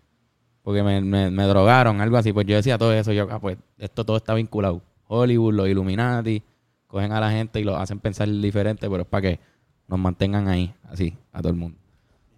Porque 0.63 0.83
me, 0.83 1.01
me, 1.01 1.31
me 1.31 1.45
drogaron, 1.45 2.01
algo 2.01 2.17
así. 2.17 2.33
Pues 2.33 2.47
yo 2.47 2.57
decía 2.57 2.77
todo 2.79 2.93
eso, 2.93 3.13
yo, 3.13 3.27
ah, 3.31 3.41
pues 3.41 3.57
esto 3.79 4.05
todo 4.05 4.17
está 4.17 4.35
vinculado. 4.35 4.83
Hollywood, 5.09 5.55
los 5.55 5.69
Illuminati, 5.69 6.43
cogen 6.87 7.13
a 7.13 7.21
la 7.21 7.31
gente 7.31 7.61
y 7.61 7.65
lo 7.65 7.77
hacen 7.77 7.99
pensar 7.99 8.29
diferente, 8.29 8.89
pero 8.89 9.03
es 9.03 9.09
para 9.09 9.23
que 9.23 9.41
nos 9.89 9.99
mantengan 9.99 10.49
ahí, 10.49 10.73
así, 10.85 11.15
a 11.33 11.41
todo 11.41 11.51
el 11.51 11.57
mundo. 11.59 11.77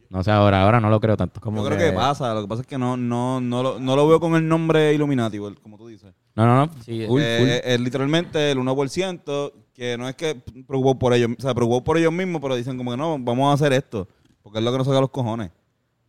No 0.09 0.25
sé, 0.25 0.33
ahora, 0.33 0.63
ahora 0.65 0.81
no 0.81 0.91
lo 0.91 0.99
creo 1.01 1.17
tanto. 1.17 1.41
Yo 1.41 1.65
creo 1.65 1.79
que 1.79 1.93
pasa. 1.93 2.35
Lo 2.35 2.43
que 2.43 2.49
pasa 2.49 2.63
es 2.63 2.67
que 2.67 2.77
no, 2.79 2.97
no, 2.97 3.41
no, 3.41 3.63
lo, 3.63 3.79
no 3.79 3.95
lo 3.95 4.09
veo 4.09 4.19
con 4.19 4.35
el 4.35 4.47
nombre 4.49 4.93
Illuminati, 4.93 5.39
como 5.63 5.79
tú 5.79 5.87
dices. 5.87 6.13
No, 6.35 6.47
no, 6.47 6.67
no. 6.67 6.73
Sí, 6.85 7.03
Eh, 7.03 7.07
full. 7.07 7.21
Es, 7.21 7.63
es 7.65 7.81
literalmente 7.81 8.51
el 8.51 8.59
1% 8.59 9.53
que 9.73 9.97
no 9.97 10.09
es 10.09 10.17
que 10.17 10.35
preocupó 10.67 10.99
por 10.99 11.15
ellos, 11.15 11.31
o 11.39 11.41
sea, 11.41 11.55
preocupó 11.55 11.85
por 11.85 11.97
ellos 11.97 12.13
mismos, 12.13 12.41
pero 12.43 12.57
dicen 12.57 12.77
como 12.77 12.91
que 12.91 12.97
no, 12.97 13.19
vamos 13.21 13.51
a 13.51 13.55
hacer 13.55 13.73
esto, 13.73 14.09
porque 14.43 14.59
es 14.59 14.65
lo 14.65 14.73
que 14.73 14.79
nos 14.79 14.87
saca 14.89 15.01
los 15.01 15.11
cojones. 15.11 15.51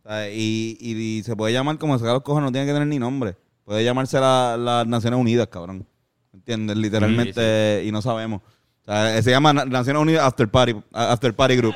O 0.04 0.08
sea, 0.08 0.28
y, 0.28 0.76
y, 0.80 0.96
y 1.18 1.22
se 1.22 1.36
puede 1.36 1.52
llamar 1.52 1.78
como 1.78 1.96
saca 1.96 2.12
los 2.12 2.22
cojones, 2.22 2.48
no 2.48 2.52
tiene 2.52 2.66
que 2.66 2.72
tener 2.72 2.88
ni 2.88 2.98
nombre. 2.98 3.36
Puede 3.64 3.84
llamarse 3.84 4.18
la- 4.18 4.56
las 4.56 4.84
Naciones 4.86 5.20
Unidas, 5.20 5.46
cabrón. 5.46 5.86
¿Entiendes? 6.32 6.76
Literalmente, 6.76 7.82
y 7.84 7.92
no 7.92 8.00
sabemos. 8.02 8.40
O 8.82 8.84
sea, 8.84 9.22
se 9.22 9.30
llama 9.30 9.52
Na- 9.52 9.64
Naciones 9.64 10.02
Unidas 10.02 10.24
After 10.24 10.48
Party, 10.48 10.74
After 10.92 11.34
Party 11.34 11.56
Group. 11.56 11.74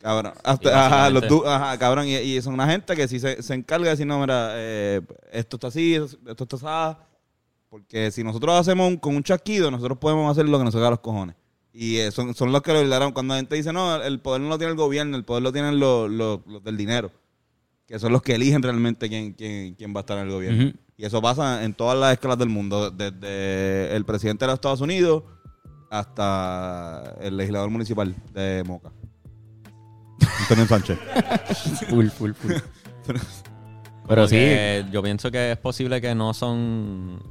Cabrón, 0.00 0.32
After- 0.42 0.72
ajá, 0.74 1.10
los 1.10 1.28
du- 1.28 1.46
ajá, 1.46 1.78
cabrón, 1.78 2.08
y, 2.08 2.16
y 2.16 2.42
son 2.42 2.54
una 2.54 2.66
gente 2.66 2.96
que 2.96 3.06
si 3.06 3.20
se, 3.20 3.40
se 3.42 3.54
encarga 3.54 3.84
de 3.84 3.90
decir, 3.90 4.06
no, 4.06 4.18
mira, 4.18 4.50
eh, 4.54 5.00
esto 5.30 5.56
está 5.56 5.68
así, 5.68 5.94
esto 5.94 6.44
está 6.44 6.56
así, 6.56 6.96
porque 7.68 8.10
si 8.10 8.24
nosotros 8.24 8.58
hacemos 8.58 8.88
un- 8.88 8.96
con 8.96 9.14
un 9.14 9.22
chasquido, 9.22 9.70
nosotros 9.70 9.98
podemos 9.98 10.28
hacer 10.30 10.48
lo 10.48 10.58
que 10.58 10.64
nos 10.64 10.74
saca 10.74 10.90
los 10.90 10.98
cojones. 11.00 11.36
Y 11.72 11.98
eh, 11.98 12.10
son, 12.10 12.34
son 12.34 12.50
los 12.52 12.60
que 12.62 12.72
lo 12.72 12.80
olvidaron. 12.80 13.12
Cuando 13.12 13.32
la 13.34 13.38
gente 13.38 13.54
dice, 13.56 13.72
no, 13.72 13.94
el 14.02 14.20
poder 14.20 14.40
no 14.42 14.48
lo 14.48 14.58
tiene 14.58 14.72
el 14.72 14.76
gobierno, 14.76 15.16
el 15.16 15.24
poder 15.24 15.42
lo 15.44 15.52
tienen 15.52 15.78
los, 15.78 16.10
los- 16.10 16.40
los 16.46 16.62
del 16.64 16.76
dinero. 16.76 17.10
Que 17.86 17.98
son 17.98 18.12
los 18.12 18.22
que 18.22 18.34
eligen 18.34 18.62
realmente 18.62 19.08
quién, 19.08 19.32
quién, 19.32 19.74
quién 19.74 19.94
va 19.94 20.00
a 20.00 20.02
estar 20.02 20.18
en 20.18 20.24
el 20.24 20.30
gobierno. 20.30 20.72
Y 20.96 21.04
eso 21.04 21.20
pasa 21.20 21.64
en 21.64 21.74
todas 21.74 21.98
las 21.98 22.12
escalas 22.12 22.38
del 22.38 22.48
mundo. 22.48 22.90
Desde 22.90 23.94
el 23.94 24.04
presidente 24.04 24.44
de 24.44 24.48
los 24.48 24.54
Estados 24.54 24.80
Unidos 24.80 25.24
hasta 25.90 27.16
el 27.20 27.36
legislador 27.36 27.70
municipal 27.70 28.14
de 28.32 28.62
Moca. 28.66 28.92
Antonio 30.40 30.66
Sánchez. 30.66 30.98
Full, 31.90 32.08
full, 32.08 32.32
full. 32.32 32.52
Pero 33.06 33.20
Pero 34.08 34.28
sí, 34.28 34.36
yo 34.90 35.02
pienso 35.02 35.30
que 35.30 35.52
es 35.52 35.58
posible 35.58 36.00
que 36.00 36.14
no 36.14 36.34
son 36.34 37.22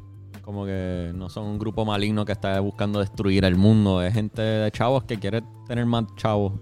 como 0.41 0.65
que 0.65 1.11
no 1.13 1.29
son 1.29 1.45
un 1.45 1.59
grupo 1.59 1.85
maligno 1.85 2.25
que 2.25 2.31
está 2.31 2.59
buscando 2.59 2.99
destruir 2.99 3.45
el 3.45 3.55
mundo. 3.55 4.01
Es 4.01 4.13
gente 4.13 4.41
de 4.41 4.71
chavos 4.71 5.03
que 5.03 5.17
quiere 5.17 5.43
tener 5.67 5.85
más 5.85 6.05
chavos. 6.15 6.53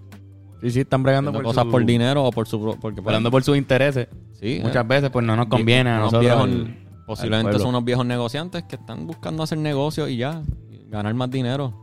Sí, 0.61 0.71
sí, 0.71 0.79
están 0.81 1.03
bregando 1.03 1.31
por 1.33 1.43
cosas 1.43 1.63
su- 1.65 1.71
por 1.71 1.85
dinero 1.85 2.23
o 2.25 2.31
por 2.31 2.47
su 2.47 2.77
porque 2.79 3.01
Velando 3.01 3.31
por 3.31 3.43
sus 3.43 3.57
intereses. 3.57 4.07
Sí, 4.33 4.59
Muchas 4.63 4.83
eh, 4.85 4.87
veces 4.87 5.09
pues 5.09 5.25
no 5.25 5.35
nos 5.35 5.47
conviene 5.47 5.89
a 5.89 5.99
nosotros. 5.99 6.21
viejos- 6.21 6.69
posiblemente 7.05 7.57
son 7.59 7.69
unos 7.69 7.83
viejos 7.85 8.05
negociantes 8.05 8.63
que 8.63 8.75
están 8.75 9.07
buscando 9.07 9.43
hacer 9.43 9.57
negocios 9.57 10.09
y 10.09 10.17
ya, 10.17 10.43
y 10.71 10.89
ganar 10.89 11.13
más 11.15 11.29
dinero. 11.31 11.73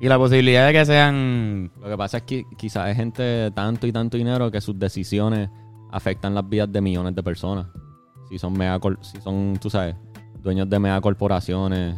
Y 0.00 0.08
la 0.08 0.18
posibilidad 0.18 0.66
de 0.66 0.72
que 0.72 0.84
sean... 0.84 1.70
Lo 1.80 1.88
que 1.88 1.96
pasa 1.96 2.16
es 2.16 2.22
que 2.24 2.44
quizás 2.58 2.86
hay 2.86 2.94
gente 2.96 3.22
de 3.22 3.50
tanto 3.52 3.86
y 3.86 3.92
tanto 3.92 4.16
dinero 4.16 4.50
que 4.50 4.60
sus 4.60 4.76
decisiones 4.76 5.48
afectan 5.92 6.34
las 6.34 6.48
vidas 6.48 6.72
de 6.72 6.80
millones 6.80 7.14
de 7.14 7.22
personas. 7.22 7.66
Si 8.28 8.36
son 8.38 8.54
mega 8.54 8.80
si 9.02 9.20
son, 9.20 9.56
tú 9.60 9.70
sabes, 9.70 9.94
dueños 10.42 10.68
de 10.68 10.78
mega 10.80 11.00
corporaciones 11.00 11.94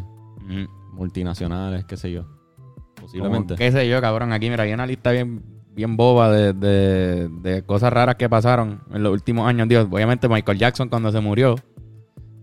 Mm, 0.46 0.64
multinacionales, 0.92 1.84
qué 1.86 1.96
sé 1.96 2.10
yo. 2.12 2.24
como, 2.24 2.76
Posiblemente. 3.00 3.54
qué 3.54 3.72
sé 3.72 3.88
yo, 3.88 4.00
cabrón. 4.02 4.32
Aquí, 4.32 4.50
mira, 4.50 4.64
hay 4.64 4.72
una 4.74 4.84
lista 4.86 5.10
bien, 5.12 5.42
bien 5.74 5.96
boba 5.96 6.30
de, 6.30 6.52
de- 6.52 7.28
de 7.42 7.62
cosas 7.62 7.92
raras 7.92 8.14
que 8.16 8.28
pasaron 8.28 8.82
en 8.92 9.02
los 9.02 9.12
últimos 9.12 9.46
años. 9.48 9.68
Dios, 9.68 9.88
obviamente 9.90 10.28
Michael 10.28 10.58
Jackson 10.58 10.88
cuando 10.88 11.10
se 11.10 11.20
murió, 11.20 11.56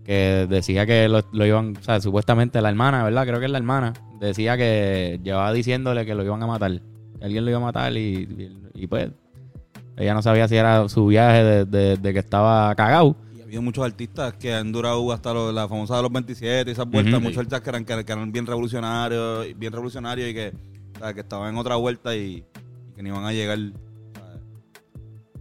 que 0.04 0.46
decía 0.48 0.84
que 0.86 1.08
lo, 1.08 1.22
lo 1.32 1.46
iban... 1.46 1.76
O 1.76 1.82
sea, 1.82 2.00
supuestamente 2.00 2.60
la 2.60 2.68
hermana, 2.68 3.04
¿verdad? 3.04 3.26
Creo 3.26 3.38
que 3.38 3.46
es 3.46 3.52
la 3.52 3.58
hermana. 3.58 3.92
Decía 4.20 4.56
que 4.56 5.20
llevaba 5.22 5.52
diciéndole 5.52 6.04
que 6.04 6.14
lo 6.14 6.24
iban 6.24 6.42
a 6.42 6.46
matar. 6.46 6.80
Que 7.18 7.24
alguien 7.24 7.44
lo 7.44 7.50
iba 7.50 7.58
a 7.58 7.62
matar 7.62 7.92
y, 7.96 7.98
y, 8.74 8.82
y, 8.82 8.86
pues... 8.86 9.10
Ella 9.96 10.14
no 10.14 10.22
sabía 10.22 10.48
si 10.48 10.56
era 10.56 10.88
su 10.88 11.06
viaje 11.06 11.44
de, 11.44 11.64
de- 11.66 11.96
de 11.98 12.12
que 12.14 12.18
estaba 12.18 12.74
cagado. 12.74 13.14
Y 13.36 13.40
ha 13.42 13.44
habido 13.44 13.60
muchos 13.62 13.84
artistas 13.84 14.32
que 14.34 14.52
han 14.54 14.72
durado 14.72 15.12
hasta 15.12 15.32
lo- 15.34 15.52
la 15.52 15.68
famosa 15.68 15.96
de 15.96 16.02
los 16.02 16.10
27 16.12 16.70
y 16.70 16.72
esas 16.72 16.86
vueltas. 16.88 17.20
Muchos 17.20 17.38
artistas 17.38 17.60
que 17.60 17.68
eran, 17.70 17.84
que, 17.84 18.02
que 18.04 18.12
eran 18.12 18.32
bien 18.32 18.46
revolucionarios, 18.46 19.46
bien 19.56 19.70
revolucionarios 19.72 20.30
y 20.30 20.34
que, 20.34 20.52
o 20.96 20.98
sea, 20.98 21.12
que 21.12 21.20
estaban 21.20 21.52
en 21.52 21.58
otra 21.58 21.76
vuelta 21.76 22.16
y 22.16 22.42
que 23.02 23.08
no 23.10 23.14
iban 23.16 23.24
a 23.24 23.32
llegar. 23.32 23.58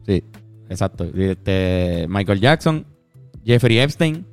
Sí, 0.05 0.23
exacto. 0.69 1.05
Este, 1.15 2.05
Michael 2.09 2.39
Jackson, 2.39 2.85
Jeffrey 3.45 3.79
Epstein, 3.79 4.25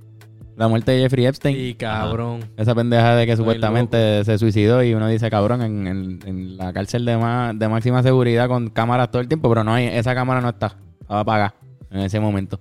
la 0.56 0.68
muerte 0.68 0.92
de 0.92 1.02
Jeffrey 1.02 1.26
Epstein. 1.26 1.56
Y 1.58 1.74
cabrón. 1.74 2.40
Esa 2.56 2.74
pendeja 2.74 3.14
de 3.16 3.26
que 3.26 3.32
Estoy 3.32 3.44
supuestamente 3.44 4.24
se 4.24 4.38
suicidó 4.38 4.82
y 4.82 4.94
uno 4.94 5.08
dice, 5.08 5.30
cabrón, 5.30 5.62
en, 5.62 5.86
en- 5.86 6.18
en 6.26 6.56
la 6.56 6.72
cárcel 6.72 7.04
de, 7.04 7.16
ma- 7.16 7.52
de 7.54 7.68
máxima 7.68 8.02
seguridad 8.02 8.48
con 8.48 8.70
cámaras 8.70 9.10
todo 9.10 9.20
el 9.22 9.28
tiempo, 9.28 9.48
pero 9.48 9.62
no 9.62 9.72
hay, 9.74 9.86
esa 9.86 10.14
cámara 10.14 10.40
no 10.40 10.48
está, 10.48 10.76
estaba 11.00 11.20
apagada 11.20 11.54
en 11.90 12.00
ese 12.00 12.18
momento. 12.20 12.58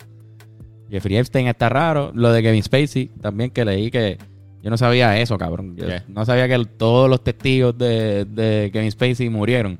Jeffrey 0.90 1.18
Epstein 1.18 1.48
está 1.48 1.70
raro. 1.70 2.12
Lo 2.14 2.32
de 2.32 2.42
Kevin 2.42 2.64
Spacey 2.64 3.08
también 3.22 3.50
que 3.52 3.66
leí 3.66 3.92
que 3.92 4.18
yo 4.62 4.70
no 4.70 4.78
sabía 4.78 5.20
eso, 5.20 5.38
cabrón. 5.38 5.76
No 6.08 6.26
sabía 6.26 6.48
que 6.48 6.64
todos 6.78 7.10
los 7.10 7.24
testigos 7.24 7.78
de, 7.78 8.26
de 8.26 8.70
Kevin 8.72 8.92
Spacey 8.92 9.30
murieron. 9.30 9.78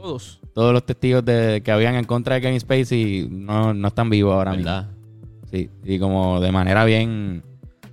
Todos. 0.00 0.40
Todos 0.54 0.72
los 0.72 0.84
testigos 0.84 1.24
de, 1.24 1.62
que 1.64 1.70
habían 1.70 1.94
en 1.94 2.04
contra 2.04 2.34
de 2.36 2.40
Kevin 2.40 2.58
Spacey 2.60 3.28
no, 3.30 3.74
no 3.74 3.88
están 3.88 4.08
vivos 4.10 4.32
ahora 4.34 4.52
mismo. 4.52 4.64
¿Verdad? 4.66 4.88
Sí, 5.50 5.68
y 5.84 5.98
como 5.98 6.40
de 6.40 6.52
manera 6.52 6.84
bien... 6.84 7.42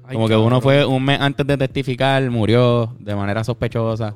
Ay, 0.06 0.14
como 0.14 0.28
que 0.28 0.36
uno 0.38 0.62
fue 0.62 0.86
un 0.86 1.04
mes 1.04 1.20
antes 1.20 1.46
de 1.46 1.58
testificar, 1.58 2.30
murió 2.32 2.96
de 3.00 3.14
manera 3.16 3.44
sospechosa. 3.44 4.14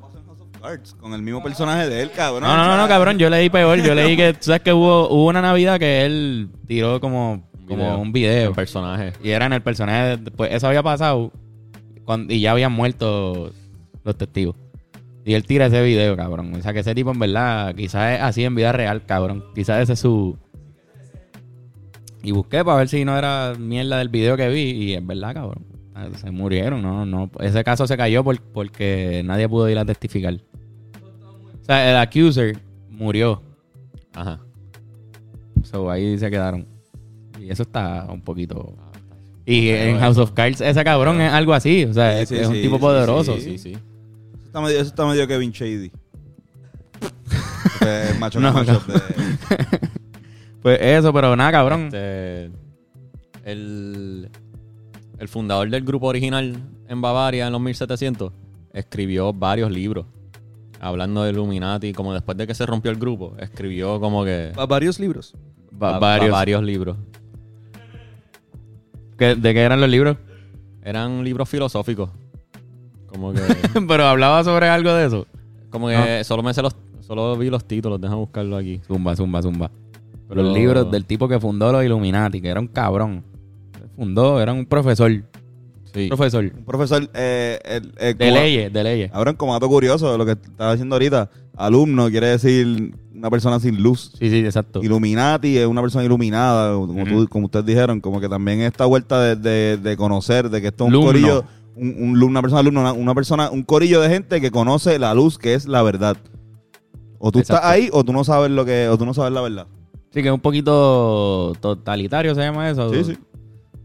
con 1.00 1.14
el 1.14 1.22
mismo 1.22 1.44
personaje 1.44 1.90
de 1.90 2.02
él, 2.04 2.12
cabrón. 2.16 2.44
No, 2.44 2.56
no, 2.56 2.66
no, 2.66 2.78
no, 2.78 2.88
cabrón, 2.88 3.18
yo 3.18 3.30
leí 3.30 3.50
peor. 3.50 3.80
Yo 3.82 3.94
leí 3.94 4.16
que, 4.16 4.34
tú 4.34 4.40
sabes 4.44 4.62
que 4.62 4.72
hubo, 4.72 5.10
hubo 5.10 5.26
una 5.26 5.42
Navidad 5.42 5.80
que 5.80 6.06
él 6.06 6.50
tiró 6.68 7.02
como, 7.02 7.44
como 7.68 7.84
Video. 7.84 7.98
un 8.00 8.12
video. 8.14 8.50
El 8.50 8.56
personaje. 8.56 9.12
Y 9.22 9.32
era 9.32 9.48
en 9.48 9.54
el 9.54 9.62
personaje. 9.62 10.18
de- 10.18 10.32
Pues 10.32 10.54
eso 10.54 10.68
había 10.68 10.82
pasado 10.82 11.32
cuando, 12.06 12.34
y 12.34 12.40
ya 12.40 12.52
habían 12.52 12.72
muerto 12.72 13.52
los 14.04 14.16
testigos. 14.18 14.56
Y 15.24 15.34
él 15.36 15.46
tira 15.46 15.68
ese 15.68 15.82
video, 15.84 16.16
cabrón. 16.18 16.54
O 16.56 16.62
sea 16.62 16.74
que 16.74 16.80
ese 16.80 16.96
tipo 16.96 17.12
en 17.12 17.20
verdad, 17.20 17.76
quizás 17.76 18.16
es 18.18 18.22
así 18.22 18.44
en 18.44 18.56
vida 18.56 18.72
real, 18.72 19.06
cabrón. 19.06 19.44
Quizás 19.54 19.82
ese 19.84 19.94
es 19.94 20.00
su. 20.00 20.38
Y 22.24 22.32
busqué 22.32 22.64
para 22.64 22.78
ver 22.78 22.88
si 22.90 23.04
no 23.06 23.18
era 23.18 23.54
mierda 23.58 23.98
del 23.98 24.10
video 24.10 24.38
que 24.38 24.50
vi. 24.50 24.62
Y 24.72 24.94
es 24.94 25.06
verdad, 25.06 25.34
cabrón. 25.34 25.66
Ah, 25.94 26.08
Se 26.18 26.32
murieron, 26.32 26.82
no, 26.82 27.06
no. 27.06 27.30
Ese 27.40 27.64
caso 27.64 27.86
se 27.88 27.98
cayó 27.98 28.24
por- 28.24 28.42
porque 28.42 29.22
nadie 29.26 29.48
pudo 29.50 29.70
ir 29.70 29.78
a 29.78 29.86
testificar. 29.86 30.36
O 30.36 31.64
sea, 31.66 31.90
el 31.92 31.98
accuser 31.98 32.58
murió. 32.90 33.42
Ajá. 34.14 34.40
So, 35.64 35.90
ahí 35.92 36.18
se 36.18 36.30
quedaron. 36.32 36.66
Y 37.40 37.50
eso 37.52 37.64
está 37.64 38.08
un 38.12 38.22
poquito. 38.22 38.76
Y 39.46 39.70
en 39.70 40.00
House 40.00 40.18
of 40.18 40.32
Cards, 40.32 40.62
ese 40.62 40.84
cabrón 40.84 41.20
es 41.22 41.32
algo 41.32 41.54
así. 41.54 41.86
O 41.86 41.94
sea, 41.94 42.14
Sí, 42.18 42.22
es, 42.24 42.30
sí, 42.30 42.36
es 42.38 42.48
un 42.48 42.56
sí, 42.56 42.62
tipo 42.62 42.76
sí, 42.76 42.82
poderoso. 42.82 43.38
Sí, 43.38 43.58
sí. 43.58 43.78
Eso 44.52 44.58
está 44.58 44.62
medio, 44.62 44.78
eso 44.80 44.90
está 44.90 45.06
medio 45.06 45.28
Kevin 45.28 45.52
Shady. 45.52 45.92
Porque 47.00 48.04
es 48.12 48.20
macho 48.20 48.40
No, 48.40 48.52
no, 48.52 48.64
no. 48.64 48.80
de- 48.80 49.80
Pues 50.62 50.80
eso, 50.82 51.12
pero 51.14 51.36
nada, 51.36 51.52
cabrón. 51.52 51.86
Este, 51.86 52.52
el, 53.46 54.30
el 55.18 55.28
fundador 55.28 55.70
del 55.70 55.84
grupo 55.84 56.08
original 56.08 56.56
en 56.88 57.02
Bavaria 57.02 57.48
en 57.48 57.54
los 57.54 57.62
1700 57.62 58.32
escribió 58.74 59.34
varios 59.34 59.72
libros 59.72 60.06
hablando 60.80 61.24
de 61.24 61.32
Illuminati. 61.32 61.94
Como 61.94 62.14
después 62.14 62.38
de 62.38 62.46
que 62.46 62.54
se 62.54 62.66
rompió 62.68 62.92
el 62.92 62.98
grupo, 62.98 63.36
escribió 63.40 64.00
como 64.00 64.24
que 64.24 64.52
Va- 64.58 64.68
varios 64.68 65.00
libros. 65.00 65.34
Va- 65.82 65.94
va- 65.94 66.00
varios. 66.00 66.32
varios 66.32 66.62
libros. 66.64 66.98
¿Qué- 69.18 69.36
¿De 69.36 69.54
qué 69.54 69.62
eran 69.62 69.80
los 69.82 69.90
libros? 69.90 70.18
Eran 70.84 71.24
libros 71.24 71.48
filosóficos. 71.50 72.10
Como 73.12 73.34
que, 73.34 73.42
pero 73.88 74.06
hablaba 74.06 74.44
sobre 74.44 74.68
algo 74.70 74.94
de 74.94 75.06
eso. 75.08 75.28
como 75.70 75.88
que 75.90 76.24
solo 76.24 76.44
me 76.44 76.54
sé 76.54 76.62
los, 76.62 76.76
solo 77.02 77.38
vi 77.38 77.50
los 77.50 77.66
títulos, 77.66 78.00
déjame 78.00 78.20
buscarlo 78.20 78.58
aquí. 78.58 78.80
Zumba, 78.88 79.16
zumba, 79.16 79.42
zumba. 79.42 79.72
Pero- 80.30 80.44
Los 80.44 80.54
libros 80.54 80.90
del 80.92 81.06
tipo 81.06 81.28
que 81.28 81.40
fundó 81.40 81.72
los 81.72 81.84
Illuminati, 81.84 82.42
que 82.42 82.48
era 82.48 82.60
un 82.60 82.68
cabrón. 82.68 83.24
Fundó, 83.96 84.42
era 84.42 84.54
un 84.54 84.66
profesor. 84.66 85.12
Sí. 85.94 86.08
Profesor. 86.08 86.46
Un 86.58 86.64
profesor 86.64 87.10
eh, 87.14 87.60
el- 87.66 87.92
el- 87.98 88.18
De 88.18 88.32
leyes, 88.32 88.72
de 88.72 88.84
leyes. 88.84 89.12
Ahora, 89.14 89.34
como 89.34 89.52
dato 89.54 89.68
curioso, 89.68 90.18
lo 90.18 90.26
que 90.26 90.32
estaba 90.32 90.72
diciendo 90.72 90.96
ahorita, 90.96 91.30
alumno 91.58 92.10
quiere 92.10 92.28
decir 92.28 92.96
una 93.14 93.30
persona 93.30 93.60
sin 93.60 93.84
luz. 93.84 94.14
Sí, 94.18 94.30
sí, 94.30 94.38
exacto. 94.40 94.82
Illuminati 94.82 95.58
es 95.58 95.68
una 95.68 95.82
persona 95.82 96.06
iluminada, 96.06 96.74
como, 96.76 97.04
tú- 97.06 97.28
como 97.28 97.46
ustedes 97.48 97.66
dijeron, 97.66 98.00
como 98.00 98.22
que 98.22 98.30
también 98.30 98.62
esta 98.62 98.86
vuelta 98.86 99.22
de, 99.22 99.36
de- 99.36 99.78
de 99.78 99.98
conocer, 99.98 100.50
de 100.50 100.62
que 100.62 100.68
esto 100.68 100.86
es 100.86 100.88
un 100.88 100.94
Lumno. 100.94 101.08
corillo, 101.08 101.44
un, 101.76 102.22
una 102.22 102.42
persona 102.42 102.60
alumno, 102.60 102.82
una, 102.82 102.94
una 102.94 103.16
persona, 103.16 103.50
un 103.50 103.64
corillo 103.64 104.02
de 104.02 104.10
gente 104.10 104.42
que 104.42 104.52
conoce 104.52 105.00
la 105.00 105.14
luz, 105.14 105.38
que 105.38 105.54
es 105.54 105.68
la 105.68 105.82
verdad. 105.84 106.18
O 107.20 107.32
tú 107.32 107.40
Exacto. 107.40 107.56
estás 107.66 107.72
ahí 107.72 107.90
o 107.92 108.04
tú 108.04 108.14
no 108.14 108.24
sabes 108.24 108.50
lo 108.52 108.66
que, 108.66 108.88
o 108.90 108.98
tú 108.98 109.06
no 109.06 109.14
sabes 109.14 109.32
la 109.32 109.42
verdad. 109.42 109.68
Sí, 110.12 110.22
que 110.22 110.28
es 110.28 110.34
un 110.34 110.40
poquito 110.42 111.54
totalitario, 111.62 112.36
se 112.36 112.42
llama 112.42 112.70
eso. 112.70 112.92
Sí, 112.94 113.04
sí. 113.04 113.18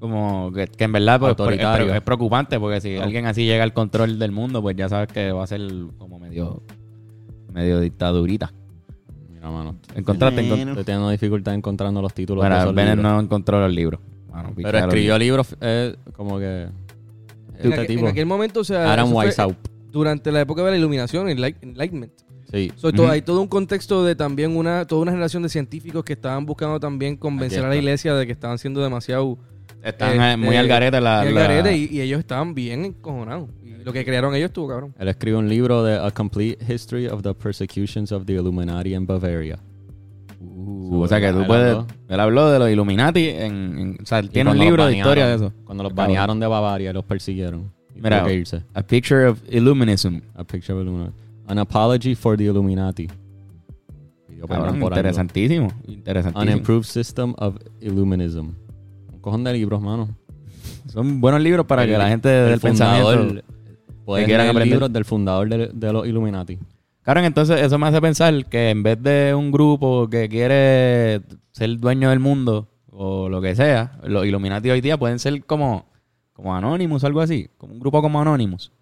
Como 0.01 0.53
que, 0.53 0.67
que 0.67 0.85
en 0.85 0.93
verdad 0.93 1.19
pues, 1.21 1.31
Autoritario. 1.31 1.89
es, 1.91 1.95
es 1.97 2.03
preocupante 2.03 2.59
porque 2.61 2.81
si 2.81 2.97
alguien 2.97 3.27
así 3.27 3.45
llega 3.47 3.63
al 3.65 3.73
control 3.73 4.19
del 4.19 4.31
mundo, 4.33 4.61
pues 4.61 4.77
ya 4.77 4.89
sabes 4.89 5.09
que 5.09 5.33
va 5.33 5.45
a 5.45 5.47
ser 5.47 5.61
como 5.99 6.19
medio 6.19 6.63
medio 7.53 7.81
dictadurita. 7.81 8.53
Mira, 9.33 9.51
mano. 9.51 9.77
Encontraste, 9.95 10.43
Bueno. 10.43 10.55
encont- 10.57 10.69
Estoy 10.71 10.85
teniendo 10.85 11.11
dificultad 11.11 11.55
encontrando 11.55 12.03
los 12.03 12.13
títulos 12.13 12.43
de 12.45 12.49
Bueno, 12.51 12.63
esos 12.63 12.75
libros. 12.75 12.97
no 13.03 13.21
encontró 13.21 13.61
los 13.61 13.73
libros. 13.75 14.01
Mano, 14.31 14.53
Pero 14.55 14.79
escribió 14.79 15.19
libros 15.19 15.57
eh, 15.63 15.97
como 16.15 16.39
que... 16.39 16.67
En, 17.63 17.73
aquel, 17.73 17.87
tipo, 17.87 18.01
en 18.01 18.07
aquel 18.09 18.27
momento, 18.27 18.61
o 18.61 18.65
sea, 18.65 18.93
Adam 18.93 19.13
Weishaupt. 19.13 19.69
durante 19.91 20.31
la 20.33 20.41
época 20.41 20.63
de 20.65 20.71
la 20.73 20.77
iluminación, 20.77 21.29
el 21.29 21.39
Enlight- 21.39 21.57
Enlightenment. 21.63 22.13
Sí. 22.53 22.71
So, 22.77 22.93
todo-. 22.93 23.09
Hay 23.11 23.23
todo 23.23 23.41
un 23.43 23.49
contexto 23.49 24.05
de 24.05 24.15
también 24.15 24.57
una, 24.57 24.87
toda 24.87 25.03
una 25.03 25.11
generación 25.13 25.43
de 25.43 25.49
científicos 25.49 26.05
que 26.05 26.13
estaban 26.13 26.47
buscando 26.47 26.79
también 26.79 27.17
convencer 27.17 27.65
a 27.65 27.69
la 27.69 27.77
iglesia 27.77 28.15
de 28.15 28.25
que 28.27 28.33
estaban 28.33 28.59
siendo 28.59 28.81
demasiado 28.83 29.37
Están 29.83 30.21
eh, 30.21 30.33
eh, 30.33 30.37
muy 30.37 30.55
eh, 30.55 30.59
al 30.59 30.69
garete 30.69 31.01
la... 31.01 31.21
al 31.23 31.35
la- 31.35 31.41
garete 31.43 31.77
y, 31.77 31.89
y 31.91 32.01
ellos 32.01 32.21
estaban 32.21 32.55
bien 32.55 32.85
encojonados. 32.85 33.49
Y 33.65 33.83
lo 33.85 33.93
que 33.93 34.05
crearon 34.05 34.35
ellos 34.35 34.49
estuvo 34.49 34.69
cabrón. 34.69 34.95
Él 34.99 35.09
escribió 35.09 35.39
un 35.41 35.49
libro 35.49 35.83
de 35.83 35.97
A 35.97 36.11
Complete 36.13 36.59
History 36.73 37.07
of 37.09 37.23
the 37.23 37.35
Persecutions 37.35 38.13
of 38.13 38.27
the 38.27 38.35
Illuminati 38.35 38.95
in 38.95 39.07
Bavaria. 39.07 39.59
Uh, 40.41 41.03
o 41.03 41.09
sea 41.09 41.21
que 41.21 41.33
tú 41.33 41.41
Él 41.41 41.47
puedes... 41.47 41.73
habló. 41.75 41.87
Él 42.09 42.21
habló 42.21 42.51
de 42.51 42.59
los 42.59 42.71
Illuminati 42.71 43.29
en... 43.29 43.79
en- 43.79 43.99
o 44.03 44.07
sea, 44.07 44.19
él 44.21 44.31
tiene 44.31 44.51
un 44.51 44.59
libro 44.59 44.87
de 44.87 44.97
historia 44.97 45.27
de 45.27 45.35
eso. 45.37 45.53
Cuando 45.65 45.83
los 45.83 45.93
cabrón. 45.93 46.07
banearon 46.09 46.41
de 46.41 46.47
Bavaria, 46.47 46.93
los 46.93 47.05
persiguieron. 47.05 47.73
Mira, 47.95 48.19
tuvo 48.19 48.29
que 48.29 48.35
irse. 48.35 48.63
A 48.75 48.83
Picture 48.83 49.27
of 49.29 49.41
Illuminism. 49.51 50.19
A 50.35 50.45
picture 50.45 50.75
of 50.75 50.83
Illuminati. 50.83 51.15
An 51.49 51.59
apology 51.59 52.15
for 52.15 52.37
the 52.37 52.45
Illuminati. 52.45 53.09
Cabrón, 54.49 54.75
algo. 54.77 54.89
interesantísimo. 54.89 55.69
An 55.87 55.93
Interesantísimo. 55.95 56.53
improved 56.53 56.85
system 56.85 57.35
of 57.39 57.57
Illuminism. 57.81 58.51
Un 59.13 59.21
cojón 59.21 59.43
de 59.45 59.53
libros, 59.55 59.81
mano. 59.81 60.09
Son 60.89 61.21
buenos 61.21 61.41
libros 61.41 61.65
para 61.67 61.85
El- 61.85 61.91
que 61.91 61.99
la 61.99 62.09
gente 62.09 62.29
el 62.45 62.51
del 62.51 62.61
fundador- 62.61 63.17
pensamiento... 63.17 63.43
Pueden 64.05 64.29
leer 64.29 64.41
aprender. 64.43 64.69
libros 64.69 64.93
del 64.93 65.05
fundador 65.05 65.49
de, 65.49 65.71
de 65.73 65.93
los 65.93 66.07
Illuminati. 66.07 66.59
Claro, 67.07 67.21
entonces 67.21 67.61
eso 67.61 67.79
me 67.79 67.87
hace 67.87 68.01
pensar 68.01 68.47
que 68.47 68.71
en 68.71 68.83
vez 68.83 69.01
de 69.01 69.33
un 69.33 69.53
grupo 69.53 70.11
que 70.11 70.29
quiere 70.29 71.23
ser 71.53 71.79
dueño 71.79 72.11
del 72.11 72.19
mundo 72.19 72.69
o 72.91 73.29
lo 73.29 73.41
que 73.41 73.55
sea, 73.55 74.01
los 74.03 74.27
Illuminati 74.27 74.71
hoy 74.71 74.81
día 74.81 74.99
pueden 74.99 75.21
ser 75.21 75.45
como, 75.45 75.87
como 76.33 76.57
Anonymous 76.57 77.05
o 77.05 77.07
algo 77.07 77.21
así, 77.21 77.49
como 77.59 77.75
un 77.75 77.79
grupo 77.79 78.03
como 78.03 78.21
Anonymous. 78.21 78.73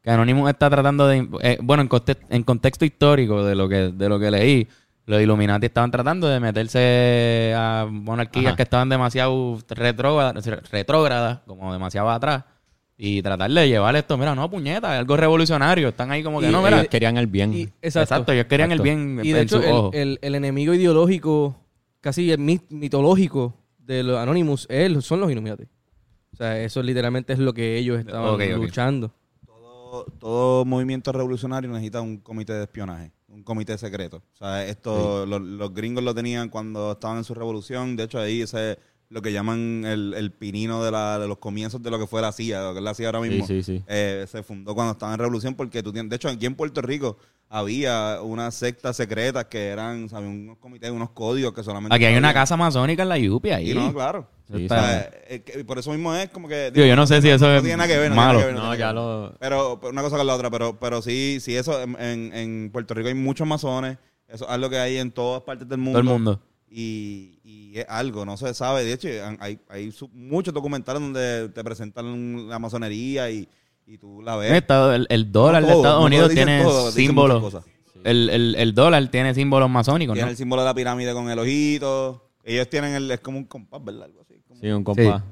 Que 0.00 0.10
Anonymous 0.10 0.48
está 0.48 0.70
tratando 0.70 1.06
de, 1.06 1.28
eh, 1.42 1.58
bueno, 1.60 1.82
en, 1.82 1.90
en 2.30 2.42
contexto 2.42 2.86
histórico 2.86 3.44
de 3.44 3.54
lo 3.54 3.68
que 3.68 3.92
de 3.92 4.08
lo 4.08 4.18
que 4.18 4.30
leí, 4.30 4.66
los 5.04 5.20
Illuminati 5.20 5.66
estaban 5.66 5.90
tratando 5.90 6.26
de 6.26 6.40
meterse 6.40 7.52
a 7.54 7.86
monarquías 7.90 8.46
Ajá. 8.46 8.56
que 8.56 8.62
estaban 8.62 8.88
demasiado 8.88 9.58
retrógradas, 9.68 10.46
retrógradas, 10.70 11.40
como 11.46 11.70
demasiado 11.70 12.08
atrás. 12.08 12.44
Y 12.96 13.22
tratar 13.22 13.50
de 13.50 13.68
llevar 13.68 13.96
esto, 13.96 14.16
mira, 14.16 14.34
no, 14.36 14.48
puñeta, 14.48 14.94
es 14.94 15.00
algo 15.00 15.16
revolucionario. 15.16 15.88
Están 15.88 16.10
ahí 16.12 16.22
como 16.22 16.40
que 16.40 16.48
Y- 16.48 16.52
no, 16.52 16.62
mira. 16.62 16.76
Ellos 16.78 16.88
querían 16.88 17.16
el 17.16 17.26
bien. 17.26 17.52
Y, 17.52 17.62
Exacto. 17.82 18.00
exacto. 18.00 18.32
ellos 18.32 18.46
querían 18.46 18.70
Exacto. 18.70 18.88
el 18.90 18.96
bien 18.96 19.20
Y 19.24 19.32
de 19.32 19.38
en 19.40 19.44
hecho, 19.44 19.90
el, 19.92 20.00
el- 20.00 20.18
el 20.22 20.34
enemigo 20.36 20.74
ideológico, 20.74 21.56
casi 22.00 22.30
el 22.30 22.38
mit- 22.38 22.68
mitológico 22.70 23.54
de 23.78 24.02
los 24.04 24.16
Anonymous 24.18 24.66
es- 24.70 25.04
son 25.04 25.20
los 25.20 25.30
Illuminati. 25.30 25.64
O 26.32 26.36
sea, 26.36 26.60
eso 26.60 26.82
literalmente 26.82 27.32
es 27.32 27.38
lo 27.40 27.52
que 27.52 27.76
ellos 27.78 27.98
estaban 27.98 28.38
luchando. 28.60 29.12
Todo, 29.44 30.04
todo 30.18 30.64
movimiento 30.64 31.10
revolucionario 31.12 31.70
necesita 31.70 32.00
un 32.00 32.18
comité 32.18 32.52
de 32.54 32.62
espionaje, 32.64 33.12
un 33.28 33.42
comité 33.42 33.76
secreto. 33.78 34.22
O 34.34 34.36
sea, 34.36 34.64
esto 34.66 35.26
los, 35.26 35.40
los 35.40 35.72
gringos 35.74 36.02
lo 36.04 36.14
tenían 36.14 36.48
cuando 36.48 36.92
estaban 36.92 37.18
en 37.18 37.24
su 37.24 37.34
revolución. 37.34 37.94
De 37.96 38.04
hecho, 38.04 38.18
ahí 38.18 38.42
ese 38.42 38.78
lo 39.14 39.22
que 39.22 39.32
llaman 39.32 39.84
el, 39.86 40.12
el 40.16 40.32
pinino 40.32 40.82
de, 40.82 40.90
la- 40.90 41.20
de 41.20 41.28
los 41.28 41.38
comienzos 41.38 41.80
de 41.80 41.88
lo 41.88 42.00
que 42.00 42.06
fue 42.08 42.20
la 42.20 42.32
CIA, 42.32 42.62
lo 42.64 42.72
que 42.72 42.78
es 42.80 42.84
la 42.84 42.94
CIA 42.94 43.06
ahora 43.06 43.22
Sí, 43.22 43.28
mismo. 43.30 43.46
sí, 43.46 43.62
sí. 43.62 43.80
Eh, 43.86 44.26
se 44.28 44.42
fundó 44.42 44.74
cuando 44.74 44.92
estaba 44.92 45.12
en 45.12 45.18
revolución 45.20 45.54
porque 45.54 45.84
tú 45.84 45.92
tienes, 45.92 46.10
de 46.10 46.16
hecho 46.16 46.28
aquí 46.28 46.46
en 46.46 46.56
Puerto 46.56 46.82
Rico 46.82 47.16
había 47.48 48.18
unas 48.22 48.56
sectas 48.56 48.96
secretas 48.96 49.44
que 49.44 49.68
eran, 49.68 50.08
¿sabes? 50.08 50.28
unos 50.28 50.58
comités, 50.58 50.90
unos 50.90 51.10
códigos 51.10 51.52
que 51.54 51.62
solamente 51.62 51.94
Aquí 51.94 52.04
hay 52.04 52.16
una 52.16 52.34
casa 52.34 52.56
masónica 52.56 53.04
en 53.04 53.08
la 53.08 53.16
Yupi 53.18 53.50
ahí. 53.50 53.70
Y 53.70 53.74
no, 53.74 53.94
claro. 53.94 54.26
Sí, 54.52 54.64
O 54.64 54.68
sea, 54.68 55.08
eh, 55.28 55.64
por 55.64 55.78
eso 55.78 55.92
mismo 55.92 56.12
es 56.14 56.28
como 56.30 56.48
que 56.48 56.72
Digo, 56.72 56.84
yo 56.84 56.96
no 56.96 57.06
sé 57.06 57.22
si 57.22 57.28
eso 57.30 57.46
no 57.46 57.54
es 57.54 57.62
tiene 57.62 57.76
nada 57.76 57.88
que 57.88 57.96
ver, 57.98 58.10
no 58.10 58.16
malo. 58.16 58.40
tiene 58.40 58.54
nada 58.54 58.72
que 58.76 58.82
ver, 58.82 58.86
No, 58.86 58.88
ya 58.88 58.92
lo... 58.92 59.36
Pero 59.38 59.78
pero 59.80 59.92
una 59.92 60.02
cosa 60.02 60.16
con 60.16 60.26
la 60.26 60.34
otra, 60.34 60.50
pero, 60.50 60.76
pero 60.80 61.00
sí, 61.00 61.38
sí 61.40 61.54
eso, 61.56 61.80
en, 61.80 61.96
en, 62.00 62.32
en 62.34 62.70
Puerto 62.72 62.94
Rico 62.94 63.06
hay 63.08 63.14
muchos 63.14 63.46
masones, 63.46 63.96
eso 64.26 64.44
es 64.44 64.50
algo 64.50 64.68
que 64.68 64.78
hay 64.78 64.96
en 64.96 65.12
todas 65.12 65.42
partes 65.42 65.68
del 65.68 65.78
mundo. 65.78 66.00
Todo 66.00 66.12
el 66.12 66.18
mundo. 66.18 66.40
Y, 66.68 67.38
y 67.44 67.78
es 67.78 67.86
algo, 67.88 68.24
no 68.24 68.36
se 68.36 68.52
sabe. 68.54 68.84
De 68.84 68.92
hecho, 68.94 69.08
hay, 69.40 69.58
hay 69.68 69.92
muchos 70.12 70.52
documentales 70.52 71.00
donde 71.00 71.48
te 71.50 71.62
presentan 71.62 72.48
la 72.48 72.58
masonería 72.58 73.30
y, 73.30 73.48
y 73.86 73.98
tú 73.98 74.22
la 74.22 74.36
ves. 74.36 74.52
Está- 74.52 74.94
el, 74.96 75.06
el 75.08 75.30
dólar 75.30 75.62
No 75.62 75.68
de 75.68 75.74
Estados 75.74 76.04
Unidos 76.04 76.30
tiene 76.34 76.62
todo, 76.62 76.90
símbolos. 76.90 77.56
El, 78.02 78.28
el, 78.28 78.54
el 78.56 78.74
dólar 78.74 79.08
tiene 79.08 79.32
símbolos 79.34 79.70
masónicos, 79.70 80.14
Tiene 80.14 80.26
¿no? 80.26 80.30
el 80.32 80.36
símbolo 80.36 80.62
de 80.62 80.66
la 80.66 80.74
pirámide 80.74 81.12
con 81.14 81.30
el 81.30 81.38
ojito. 81.38 82.28
Ellos 82.42 82.68
tienen 82.68 82.94
el, 82.94 83.10
es 83.10 83.20
como 83.20 83.38
un 83.38 83.44
compás, 83.44 83.82
¿verdad? 83.82 84.04
Algo 84.04 84.20
así. 84.22 84.34
como- 84.46 84.60
Sí, 84.60 84.66
un 84.68 84.84
compás. 84.84 85.22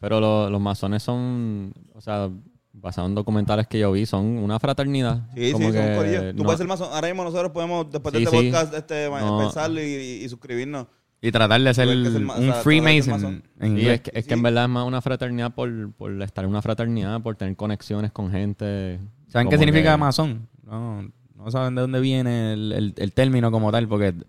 Pero 0.00 0.20
lo- 0.20 0.48
los 0.50 0.60
masones 0.60 1.02
son, 1.02 1.72
o 1.94 2.00
sea, 2.00 2.30
basados 2.72 3.08
en 3.08 3.14
documentales 3.14 3.66
que 3.66 3.78
yo 3.78 3.92
vi, 3.92 4.06
son 4.06 4.24
una 4.38 4.58
fraternidad. 4.58 5.26
Sí, 5.34 5.52
Como 5.52 5.70
sí, 5.70 5.76
son 5.76 5.84
que 5.86 5.96
corillos. 5.96 6.22
Tú 6.32 6.36
no- 6.38 6.44
puedes 6.44 6.58
ser 6.58 6.66
masón. 6.68 6.88
Ahora 6.92 7.08
mismo 7.08 7.24
nosotros 7.24 7.50
podemos, 7.52 7.90
después 7.90 8.12
de 8.12 8.18
Sí, 8.20 8.24
este 8.24 8.38
sí. 8.38 8.44
podcast, 8.46 8.74
este, 8.74 9.08
No. 9.10 9.38
pensarlo 9.38 9.80
y, 9.80 9.84
y- 9.84 10.24
y 10.24 10.28
suscribirnos. 10.28 10.86
Y 11.22 11.30
tratar 11.32 11.60
de 11.60 11.74
ser 11.74 11.86
que 11.88 12.18
ma- 12.20 12.34
o 12.34 12.38
un 12.38 12.44
sea, 12.46 12.54
que 12.54 12.60
Freemason. 12.62 13.42
inglés. 13.60 13.86
es 13.94 14.00
que, 14.00 14.10
es 14.14 14.24
que 14.24 14.30
Sí. 14.30 14.34
en 14.34 14.42
verdad 14.42 14.64
es 14.64 14.70
más 14.70 14.86
una 14.86 15.02
fraternidad 15.02 15.52
por, 15.54 15.92
por 15.92 16.22
estar 16.22 16.44
en 16.44 16.50
una 16.50 16.62
fraternidad, 16.62 17.20
por 17.20 17.36
tener 17.36 17.56
conexiones 17.56 18.10
con 18.12 18.30
gente. 18.30 18.98
¿Saben 19.28 19.48
qué 19.50 19.58
significa 19.58 19.92
que- 19.92 19.96
masón? 19.98 20.48
No, 20.64 21.10
no 21.36 21.50
saben 21.50 21.74
de 21.74 21.82
dónde 21.82 22.00
viene 22.00 22.54
el, 22.54 22.72
el, 22.72 22.94
el 22.96 23.12
término 23.12 23.50
como 23.50 23.70
tal, 23.70 23.86
porque 23.86 24.12
creo 24.12 24.22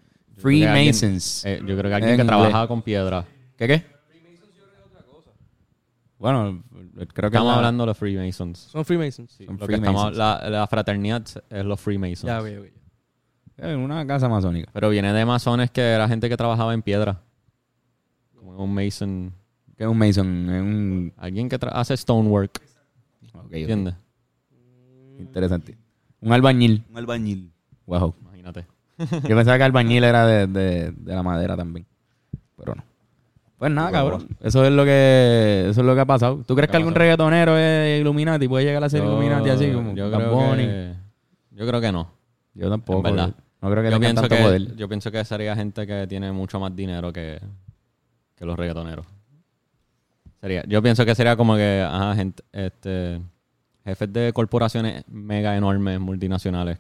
que 0.44 0.68
alguien- 0.68 0.94
Freemasons. 0.94 1.46
eh, 1.46 1.60
yo 1.60 1.78
creo 1.78 1.84
que 1.90 1.94
alguien 1.94 2.10
En 2.12 2.18
que 2.18 2.22
inglés. 2.24 2.28
trabajaba 2.28 2.68
con 2.68 2.82
piedra. 2.82 3.26
¿Qué 3.58 3.68
qué? 3.68 3.86
Bueno, 6.20 6.64
creo 7.08 7.30
que 7.30 7.38
Estamos 7.38 7.52
la- 7.54 7.58
hablando 7.58 7.84
de 7.84 7.88
los 7.88 7.98
Freemasons. 7.98 8.58
Son 8.60 8.86
Freemasons. 8.86 9.32
son 9.32 9.58
Lo 9.58 9.68
que 9.68 9.76
estamos- 9.76 10.02
Freemasons. 10.14 10.18
la, 10.18 10.50
la 10.50 10.68
fraternidad 10.68 11.24
es 11.50 11.66
los 11.66 11.80
Freemasons. 11.80 12.24
Ya. 12.24 12.40
Es 13.68 13.76
una 13.78 14.06
casa 14.08 14.28
masónica. 14.28 14.70
Pero 14.74 14.90
viene 14.90 15.14
de 15.14 15.26
masones 15.26 15.70
que 15.72 15.82
era 15.82 16.08
gente 16.08 16.28
que 16.30 16.38
trabajaba 16.38 16.74
en 16.74 16.82
piedra. 16.82 17.22
Como 18.36 18.64
un 18.64 18.74
mason. 18.74 19.34
Que 19.78 19.84
es 19.86 19.90
un 19.90 19.98
Mason, 19.98 20.50
es 20.50 20.62
un... 20.62 21.14
Alguien 21.18 21.50
que 21.50 21.58
hace 21.72 21.96
stonework. 21.98 22.62
ok, 23.34 23.46
ok, 23.46 23.54
¿Entiendes? 23.54 23.96
Interesante. 25.20 25.78
Un 26.22 26.34
albañil. 26.34 26.84
Un 26.90 26.98
albañil. 26.98 27.52
Wow. 27.86 28.14
Imagínate. 28.22 28.66
Yo 29.00 29.36
pensaba 29.36 29.58
que 29.58 29.64
albañil 29.64 30.04
era 30.04 30.26
de, 30.28 30.48
de, 30.48 30.92
de 30.92 31.16
la 31.16 31.24
madera 31.24 31.58
también. 31.58 31.86
Pero 32.58 32.76
no. 32.76 32.84
Pues 33.62 33.72
nada, 33.72 33.92
cabrón. 33.92 34.28
Eso 34.40 34.66
es 34.66 34.72
lo 34.72 34.84
que 34.84 35.68
eso 35.70 35.82
es 35.82 35.86
lo 35.86 35.94
que 35.94 36.02
ha 36.02 36.06
pasado. 36.06 36.44
¿Tú 36.48 36.56
crees 36.56 36.70
¿Qué 36.70 36.72
que 36.72 36.78
algún 36.78 36.96
reggaetonero 36.96 37.56
es 37.60 38.02
Illuminati? 38.02 38.48
¿Puede 38.48 38.66
llegar 38.66 38.84
a 38.84 38.90
ser 38.90 39.04
Yo- 39.04 39.12
Illuminati 39.12 39.52
así 39.52 39.72
como 39.72 39.94
yo 39.94 40.10
creo 40.12 40.56
que, 40.56 40.94
yo 41.52 41.68
creo 41.68 41.80
que 41.80 41.92
no. 41.92 42.12
Yo 42.56 42.72
tampoco. 42.72 43.08
En 43.08 43.16
verdad. 43.16 43.36
No 43.62 43.70
creo 43.70 43.84
que 43.84 43.92
Yo 43.92 44.00
pienso 44.00 44.22
tanto 44.24 44.36
que, 44.36 44.42
poder. 44.42 44.76
yo 44.76 44.90
pienso 44.90 45.12
que 45.12 45.24
sería 45.24 45.56
gente 45.56 45.86
que 45.86 46.08
tiene 46.08 46.32
mucho 46.32 46.60
más 46.60 46.76
dinero 46.76 47.14
que, 47.14 47.40
que 48.36 48.46
los 48.48 48.58
reggaetoneros. 48.58 49.06
Sería, 50.42 50.64
yo 50.68 50.82
pienso 50.82 51.06
que 51.06 51.14
sería 51.14 51.36
como 51.36 51.56
que, 51.56 51.86
ajá, 51.88 52.16
gente, 52.16 52.44
este, 52.52 53.22
jefes 53.86 54.12
de 54.12 54.34
corporaciones 54.34 55.04
mega 55.08 55.56
enormes, 55.56 56.00
multinacionales, 56.00 56.80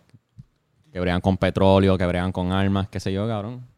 que 0.91 0.99
bregan 0.99 1.21
con 1.21 1.37
petróleo, 1.37 1.95
que 1.95 2.07
bregan 2.07 2.31
con 2.31 2.51
armas, 2.51 2.87
qué 2.89 2.99
sé 2.99 3.13
yo, 3.13 3.27
cabrón. 3.27 3.69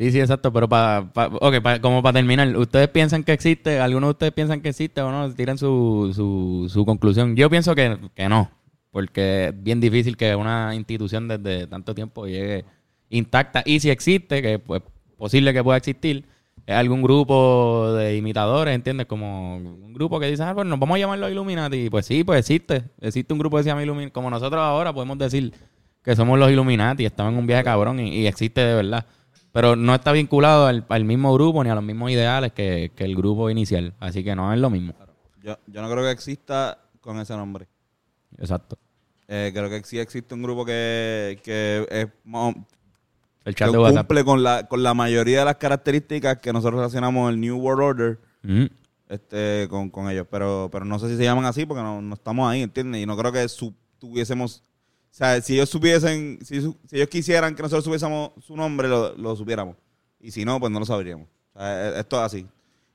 Sí, 0.00 0.10
sí, 0.12 0.18
exacto. 0.18 0.50
Pero 0.50 0.66
para, 0.66 1.10
ok, 1.14 1.60
pa- 1.62 1.78
como 1.78 2.02
para 2.02 2.14
terminar, 2.14 2.56
¿ustedes 2.56 2.88
piensan 2.88 3.22
que 3.22 3.34
existe? 3.34 3.80
¿Algunos 3.80 4.08
de 4.08 4.12
ustedes 4.12 4.32
piensan 4.32 4.62
que 4.62 4.70
existe 4.70 5.02
o 5.02 5.10
no? 5.12 5.30
Tiran 5.34 5.58
su, 5.58 6.10
su, 6.14 6.70
su 6.72 6.86
conclusión. 6.86 7.36
Yo 7.36 7.50
pienso 7.50 7.74
que, 7.74 7.98
que 8.14 8.26
no. 8.30 8.50
Porque 8.90 9.48
es 9.48 9.62
bien 9.62 9.78
difícil 9.78 10.16
que 10.16 10.34
una 10.34 10.74
institución 10.74 11.28
desde 11.28 11.66
tanto 11.66 11.94
tiempo 11.94 12.26
llegue 12.26 12.64
intacta. 13.10 13.62
Y 13.66 13.80
si 13.80 13.90
existe, 13.90 14.40
que 14.40 14.54
es 14.54 14.60
pues, 14.60 14.80
posible 15.18 15.52
que 15.52 15.62
pueda 15.62 15.76
existir, 15.76 16.24
es 16.66 16.74
algún 16.74 17.02
grupo 17.02 17.92
de 17.92 18.16
imitadores, 18.16 18.74
¿entiendes? 18.74 19.06
Como 19.06 19.56
un 19.58 19.92
grupo 19.92 20.18
que 20.18 20.30
dice, 20.30 20.42
ah, 20.44 20.54
pues 20.54 20.66
nos 20.66 20.78
vamos 20.78 20.96
a 20.96 20.98
llamar 20.98 21.18
los 21.18 21.30
Illuminati. 21.30 21.90
Pues 21.90 22.06
sí, 22.06 22.24
pues 22.24 22.38
existe. 22.40 22.84
Existe 23.02 23.34
un 23.34 23.38
grupo 23.38 23.58
que 23.58 23.64
se 23.64 23.68
llama 23.68 23.82
Illuminati. 23.82 24.12
Como 24.12 24.30
nosotros 24.30 24.62
ahora 24.62 24.94
podemos 24.94 25.18
decir 25.18 25.52
que 26.02 26.16
somos 26.16 26.38
los 26.38 26.50
Illuminati, 26.50 27.04
estamos 27.04 27.34
en 27.34 27.38
un 27.38 27.46
viaje 27.46 27.64
cabrón 27.64 28.00
y 28.00 28.26
existe 28.26 28.62
de 28.62 28.74
verdad. 28.74 29.04
Pero 29.52 29.74
no 29.76 29.94
está 29.94 30.12
vinculado 30.12 30.66
al, 30.66 30.84
al 30.88 31.04
mismo 31.04 31.34
grupo 31.34 31.62
ni 31.64 31.70
a 31.70 31.74
los 31.74 31.82
mismos 31.84 32.10
ideales 32.10 32.52
que, 32.52 32.92
que 32.94 33.04
el 33.04 33.16
grupo 33.16 33.50
inicial. 33.50 33.94
Así 33.98 34.22
que 34.22 34.34
no 34.36 34.52
es 34.52 34.60
lo 34.60 34.70
mismo. 34.70 34.94
Yo, 35.42 35.56
yo 35.66 35.82
no 35.82 35.90
creo 35.90 36.04
que 36.04 36.10
exista 36.12 36.78
con 37.00 37.18
ese 37.18 37.34
nombre. 37.36 37.66
Exacto. 38.38 38.78
Eh, 39.26 39.50
creo 39.54 39.68
que 39.68 39.82
sí 39.84 39.98
existe 39.98 40.34
un 40.34 40.42
grupo 40.42 40.64
que, 40.64 41.40
que 41.42 41.86
es 41.90 42.06
El 43.44 43.54
que 43.54 43.54
chat 43.54 43.70
de 43.70 43.78
WhatsApp. 43.78 44.06
cumple 44.06 44.24
con 44.24 44.42
la, 44.42 44.66
con 44.68 44.82
la 44.82 44.94
mayoría 44.94 45.40
de 45.40 45.44
las 45.46 45.56
características 45.56 46.38
que 46.38 46.52
nosotros 46.52 46.78
relacionamos 46.80 47.30
el 47.30 47.40
New 47.40 47.56
World 47.58 47.82
Order 47.82 48.18
Mm. 48.42 48.64
este, 49.08 49.66
con, 49.68 49.90
con 49.90 50.08
ellos. 50.10 50.26
Pero, 50.30 50.68
pero 50.72 50.84
no 50.84 50.98
sé 50.98 51.08
si 51.08 51.16
se 51.16 51.24
llaman 51.24 51.44
así 51.44 51.66
porque 51.66 51.82
no, 51.82 52.00
no 52.00 52.14
estamos 52.14 52.50
ahí, 52.50 52.62
¿entiendes? 52.62 53.02
Y 53.02 53.06
no 53.06 53.16
creo 53.16 53.32
que 53.32 53.46
su- 53.48 53.74
tuviésemos... 53.98 54.62
O 55.10 55.14
sea, 55.20 55.40
si 55.40 55.54
ellos 55.54 55.68
supiesen, 55.68 56.38
si, 56.42 56.60
si 56.60 56.74
ellos 56.92 57.08
quisieran 57.08 57.54
que 57.54 57.62
nosotros 57.62 57.84
supiésemos 57.84 58.30
su 58.40 58.56
nombre, 58.56 58.88
lo, 58.88 59.14
lo 59.16 59.36
supiéramos. 59.36 59.76
Y 60.20 60.30
si 60.30 60.44
no, 60.44 60.58
pues 60.60 60.70
no 60.72 60.78
lo 60.78 60.86
sabríamos. 60.86 61.26
O 61.54 61.58
sea, 61.58 61.88
es- 61.90 61.96
esto 61.98 62.16
es 62.18 62.22
así. 62.22 62.46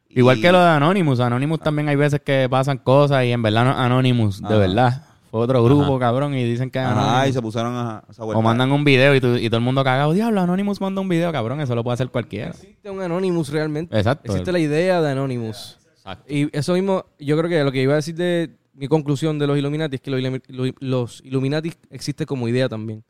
Igual 0.10 0.38
Y- 0.38 0.42
que 0.42 0.52
lo 0.52 0.60
de 0.60 0.70
Anonymous. 0.70 1.20
Anonymous 1.20 1.60
también 1.60 1.90
hay 1.90 1.96
veces 1.96 2.22
que 2.24 2.48
pasan 2.50 2.78
cosas 2.78 3.26
y 3.26 3.32
en 3.32 3.42
verdad 3.42 3.66
no 3.66 3.72
es 3.72 3.78
Anonymous, 3.78 4.40
de 4.42 4.48
Ajá. 4.48 4.58
verdad. 4.58 5.06
Fue 5.30 5.42
otro 5.42 5.62
grupo, 5.64 6.00
cabrón, 6.00 6.34
y 6.36 6.44
dicen 6.46 6.72
que 6.72 6.80
Anonymous. 6.80 7.28
y 7.28 7.34
se 7.34 7.42
pusieron 7.42 7.76
a. 7.76 8.04
O 8.18 8.42
mandan 8.42 8.72
un 8.72 8.86
video 8.86 9.14
y, 9.14 9.20
tú- 9.20 9.36
y 9.36 9.50
todo 9.50 9.58
el 9.58 9.64
mundo 9.64 9.84
cagado. 9.84 10.14
Diablo, 10.14 10.40
Anonymous 10.40 10.80
manda 10.80 11.02
un 11.02 11.10
video, 11.10 11.32
cabrón. 11.34 11.60
Eso 11.60 11.76
lo 11.76 11.84
puede 11.84 11.96
hacer 11.96 12.08
cualquiera. 12.10 12.52
Existe 12.52 12.90
un 12.90 13.02
Anonymous 13.02 13.50
realmente. 13.50 13.98
Exacto. 13.98 14.32
Existe 14.32 14.52
la 14.54 14.60
idea 14.60 15.02
de 15.02 15.12
Anonymous. 15.12 15.78
Exacto. 15.98 16.32
Y 16.34 16.50
eso 16.58 16.74
mismo, 16.74 17.06
yo 17.20 17.38
creo 17.38 17.50
que 17.50 17.64
lo 17.66 17.72
que 17.74 17.82
iba 17.82 17.94
a 17.94 17.98
decir 17.98 18.16
de 18.16 18.56
mi 18.76 18.88
conclusión 18.88 19.40
de 19.40 19.48
los 19.48 19.58
Illuminati 19.58 19.96
es 19.96 20.02
que 20.02 20.12
los, 20.12 20.74
los 20.80 21.22
Illuminati 21.24 21.74
existe 21.90 22.26
como 22.26 22.48
idea 22.48 22.68
también. 22.70 23.04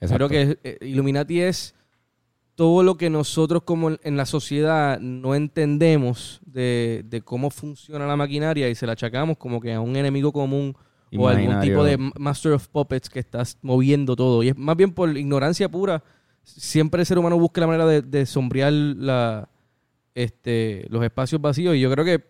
Exacto. 0.00 0.28
Creo 0.28 0.28
que 0.28 0.58
eh, 0.64 0.78
Illuminati 0.86 1.40
es 1.40 1.74
todo 2.54 2.82
lo 2.82 2.96
que 2.96 3.10
nosotros 3.10 3.62
como 3.64 3.90
en- 4.02 4.16
la 4.16 4.26
sociedad 4.26 4.98
no 5.00 5.34
entendemos 5.34 6.40
de, 6.46 7.02
de 7.06 7.22
cómo 7.22 7.50
funciona 7.50 8.06
la 8.06 8.16
maquinaria 8.16 8.68
y 8.68 8.74
se 8.74 8.86
la 8.86 8.92
achacamos 8.92 9.36
como 9.38 9.60
que 9.60 9.72
a 9.74 9.80
un 9.80 9.96
enemigo 9.96 10.32
común 10.32 10.74
o 11.16 11.28
algún 11.28 11.60
tipo 11.60 11.82
de 11.84 11.96
ma- 11.98 12.12
Master 12.18 12.52
of 12.52 12.68
Puppets 12.68 13.08
que 13.10 13.18
estás 13.18 13.58
moviendo 13.62 14.14
todo. 14.14 14.42
Y 14.42 14.48
es 14.48 14.56
más 14.56 14.76
bien 14.76 14.92
por 14.92 15.16
ignorancia 15.16 15.68
pura. 15.68 16.02
Siempre 16.44 17.00
el 17.00 17.06
ser 17.06 17.18
humano 17.18 17.38
busca 17.38 17.60
la 17.60 17.66
manera 17.66 17.86
de, 17.86 18.02
de 18.02 18.26
sombrear 18.26 18.72
la, 18.72 19.48
este, 20.14 20.86
los 20.88 21.02
espacios 21.04 21.40
vacíos 21.40 21.74
y 21.76 21.80
yo 21.80 21.90
creo 21.90 22.04
que 22.04 22.24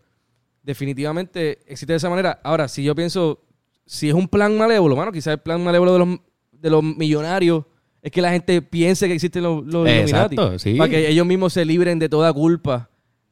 definitivamente 0.62 1.58
existe 1.66 1.92
de 1.92 1.96
esa 1.98 2.10
manera. 2.10 2.40
Ahora, 2.44 2.68
si 2.68 2.82
yo 2.82 2.94
pienso, 2.94 3.42
si 3.86 4.08
es 4.08 4.14
un 4.14 4.28
plan 4.28 4.56
malévolo, 4.56 4.96
mano, 4.96 5.12
quizás 5.12 5.32
el 5.34 5.40
plan 5.40 5.62
malévolo 5.62 5.92
de 5.94 5.98
los, 5.98 6.08
de 6.52 6.70
los 6.70 6.82
millonarios 6.82 7.64
es 8.02 8.10
que 8.10 8.22
la 8.22 8.30
gente 8.32 8.62
piense 8.62 9.06
que 9.08 9.14
existen 9.14 9.42
los, 9.42 9.64
los 9.64 9.86
Illuminati. 9.88 10.34
Exacto, 10.34 10.58
sí. 10.58 10.74
Para 10.74 10.90
que 10.90 11.08
ellos 11.08 11.26
mismos 11.26 11.52
se 11.52 11.64
libren 11.64 11.98
de 11.98 12.08
toda 12.08 12.32
culpa 12.32 12.88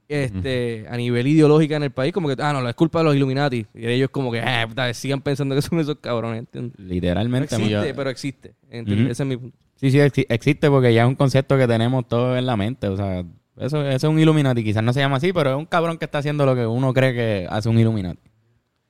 este, 0.09 0.87
a 0.91 0.97
nivel 0.97 1.27
ideológica 1.27 1.77
en 1.77 1.83
el 1.85 1.91
país. 1.91 2.13
Como 2.13 2.29
que, 2.29 2.37
ah, 2.43 2.53
no, 2.53 2.61
no 2.63 2.69
es 2.69 2.75
culpa 2.75 2.99
de 3.01 3.05
los 3.07 3.15
Illuminati. 3.17 3.67
Y 3.75 3.87
ellos 3.87 4.11
como 4.11 4.31
que, 4.33 4.39
eh, 4.39 4.67
puta, 4.69 4.93
sigan 4.95 5.21
pensando 5.23 5.55
que 5.55 5.63
son 5.63 5.79
esos 5.81 5.97
cabrones. 6.01 6.41
¿entiendes? 6.41 6.79
No 6.79 6.87
Literalmente. 6.87 7.45
existe, 7.55 7.75
man. 7.77 7.87
yo- 7.87 7.95
pero 7.97 8.11
existe. 8.11 8.55
Ese 8.71 9.11
es 9.11 9.27
mi 9.27 9.37
punto. 9.37 9.57
Sí, 9.77 9.91
sí, 9.91 9.99
exi- 9.99 10.27
existe 10.29 10.69
porque 10.71 10.93
ya 10.93 11.03
es 11.05 11.09
un 11.09 11.15
concepto 11.15 11.57
que 11.57 11.69
tenemos 11.69 12.07
todos 12.09 12.37
en 12.37 12.47
la 12.47 12.57
mente. 12.57 12.89
O 12.89 12.97
sea, 12.97 13.25
eso, 13.61 13.83
eso 13.83 14.07
es 14.07 14.13
un 14.13 14.19
Illuminati. 14.19 14.63
Quizás 14.65 14.83
no 14.83 14.93
se 14.93 15.01
llama 15.01 15.17
así, 15.17 15.33
pero 15.33 15.51
es 15.51 15.57
un 15.57 15.67
cabrón 15.67 15.99
que 15.99 16.05
está 16.05 16.19
haciendo 16.19 16.45
lo 16.47 16.55
que 16.55 16.67
uno 16.67 16.93
cree 16.93 17.13
que 17.15 17.47
hace 17.51 17.69
un 17.69 17.79
Illuminati. 17.79 18.21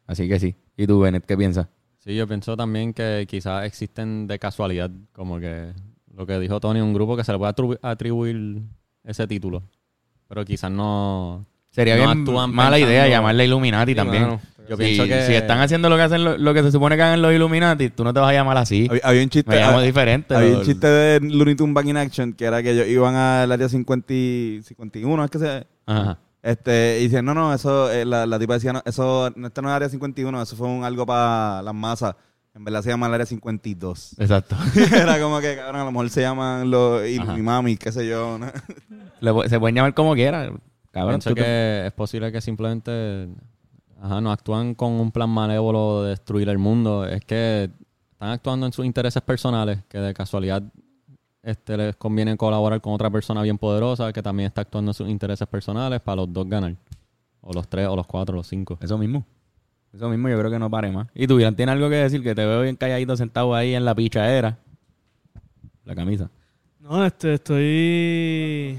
Así 0.06 0.28
que 0.28 0.38
sí. 0.40 0.54
¿Y 0.76 0.86
tú, 0.86 1.00
Bennett, 1.00 1.24
qué 1.26 1.36
piensas? 1.36 1.66
Sí, 1.98 2.14
yo 2.14 2.26
pienso 2.26 2.56
también 2.56 2.94
que 2.94 3.26
quizás 3.28 3.64
existen 3.66 4.26
de 4.26 4.38
casualidad, 4.38 4.90
como 5.12 5.38
que 5.40 5.72
lo 6.14 6.26
que 6.26 6.38
dijo 6.38 6.58
Tony, 6.60 6.80
un 6.80 6.94
grupo 6.94 7.16
que 7.16 7.24
se 7.24 7.32
le 7.32 7.38
puede 7.38 7.52
atribu- 7.52 7.78
atribuir 7.82 8.62
ese 9.04 9.26
título. 9.26 9.62
Pero 10.28 10.44
quizás 10.44 10.70
no... 10.70 11.44
Sería 11.70 11.96
no 11.96 12.02
bien 12.14 12.24
mala 12.24 12.76
pensando- 12.76 12.78
idea 12.78 13.08
llamarle 13.08 13.44
Illuminati 13.44 13.92
Sí, 13.92 13.96
también. 13.96 14.38
Yo 14.68 14.76
Si- 14.76 14.82
pienso 14.82 15.04
que... 15.04 15.22
si 15.26 15.34
están 15.34 15.60
haciendo 15.60 15.88
lo 15.88 15.96
que 15.96 16.02
hacen 16.02 16.22
lo, 16.24 16.36
lo 16.36 16.52
que 16.54 16.62
se 16.62 16.70
supone 16.70 16.96
que 16.96 17.02
hagan 17.02 17.22
los 17.22 17.32
Illuminati, 17.32 17.90
tú 17.90 18.04
no 18.04 18.12
te 18.12 18.20
vas 18.20 18.30
a 18.30 18.32
llamar 18.34 18.56
así. 18.58 18.86
Había, 18.90 19.02
había 19.04 19.22
un 19.22 19.28
chiste. 19.30 19.50
Me 19.50 19.56
llamo 19.60 19.80
diferente. 19.80 20.34
Había 20.34 20.58
un 20.58 20.64
chiste 20.64 20.86
de 20.86 21.20
Looney 21.20 21.54
Tunes 21.54 21.74
Back 21.74 21.86
in 21.86 21.96
Action 21.96 22.32
que 22.34 22.44
era 22.44 22.62
que 22.62 22.72
ellos 22.72 22.86
iban 22.86 23.14
al 23.14 23.50
área 23.50 23.68
50 23.68 24.12
y 24.12 24.60
51, 24.64 25.24
es 25.24 25.30
que 25.30 25.38
se. 25.38 25.66
Ajá. 25.86 26.18
Este, 26.42 26.98
y 27.00 27.04
dicen, 27.04 27.24
no, 27.24 27.34
no, 27.34 27.52
eso, 27.52 27.90
eh, 27.90 28.04
la, 28.04 28.24
la 28.24 28.38
tipa 28.38 28.54
decía, 28.54 28.72
no, 28.72 28.80
eso, 28.84 29.30
no, 29.34 29.48
esto 29.48 29.60
no 29.60 29.68
es 29.70 29.74
área 29.74 29.88
51, 29.88 30.40
eso 30.42 30.54
fue 30.56 30.68
un, 30.68 30.84
algo 30.84 31.04
para 31.04 31.60
las 31.62 31.74
masas. 31.74 32.14
En 32.54 32.64
verdad 32.64 32.82
se 32.82 32.90
llama 32.90 33.06
el 33.08 33.14
área 33.14 33.26
52. 33.26 34.16
Exacto. 34.18 34.56
era 34.96 35.20
como 35.20 35.40
que, 35.40 35.56
cabrón, 35.56 35.80
a 35.80 35.84
lo 35.84 35.92
mejor 35.92 36.10
se 36.10 36.20
llaman 36.22 36.70
los 36.70 37.06
y, 37.08 37.18
Ajá. 37.18 37.34
mi 37.34 37.42
mami, 37.42 37.76
qué 37.76 37.90
sé 37.92 38.06
yo. 38.06 38.38
¿no? 38.38 38.46
Le 39.20 39.48
se 39.48 39.58
pueden 39.58 39.74
llamar 39.76 39.94
como 39.94 40.14
quieran. 40.14 40.60
Cabrón, 40.92 41.14
Pienso 41.16 41.30
tú 41.30 41.36
que 41.36 41.86
es 41.86 41.92
posible 41.92 42.32
que 42.32 42.40
simplemente 42.40 43.28
ajá, 44.00 44.20
no 44.20 44.30
actúan 44.30 44.74
con 44.74 44.92
un 44.92 45.10
plan 45.10 45.30
malévolo 45.30 46.02
de 46.02 46.10
destruir 46.10 46.48
el 46.48 46.58
mundo. 46.58 47.04
Es 47.06 47.24
que 47.24 47.70
están 48.12 48.30
actuando 48.30 48.66
en 48.66 48.72
sus 48.72 48.84
intereses 48.84 49.22
personales, 49.22 49.80
que 49.88 49.98
de 49.98 50.14
casualidad 50.14 50.62
este, 51.42 51.76
les 51.76 51.96
conviene 51.96 52.36
colaborar 52.36 52.80
con 52.80 52.92
otra 52.92 53.10
persona 53.10 53.42
bien 53.42 53.58
poderosa 53.58 54.12
que 54.12 54.22
también 54.22 54.48
está 54.48 54.62
actuando 54.62 54.90
en 54.90 54.94
sus 54.94 55.08
intereses 55.08 55.46
personales 55.48 56.00
para 56.00 56.16
los 56.16 56.32
dos 56.32 56.48
ganar. 56.48 56.76
O 57.40 57.52
los 57.52 57.68
tres, 57.68 57.86
o 57.88 57.96
los 57.96 58.06
cuatro, 58.06 58.34
o 58.34 58.38
los 58.38 58.46
cinco. 58.46 58.78
Eso 58.80 58.98
mismo. 58.98 59.24
Eso 59.92 60.08
mismo 60.08 60.28
yo 60.28 60.38
creo 60.38 60.50
que 60.50 60.58
no 60.58 60.68
pare 60.68 60.90
más. 60.92 61.08
Y 61.14 61.26
tú, 61.26 61.38
Irán, 61.40 61.56
¿tienes 61.56 61.72
algo 61.72 61.88
que 61.88 61.96
decir? 61.96 62.22
Que 62.22 62.34
te 62.34 62.44
veo 62.44 62.62
bien 62.62 62.76
calladito 62.76 63.16
sentado 63.16 63.54
ahí 63.54 63.74
en 63.74 63.84
la 63.84 63.94
pichadera. 63.94 64.58
La 65.84 65.94
camisa. 65.94 66.30
No, 66.80 67.04
este, 67.04 67.34
estoy. 67.34 68.78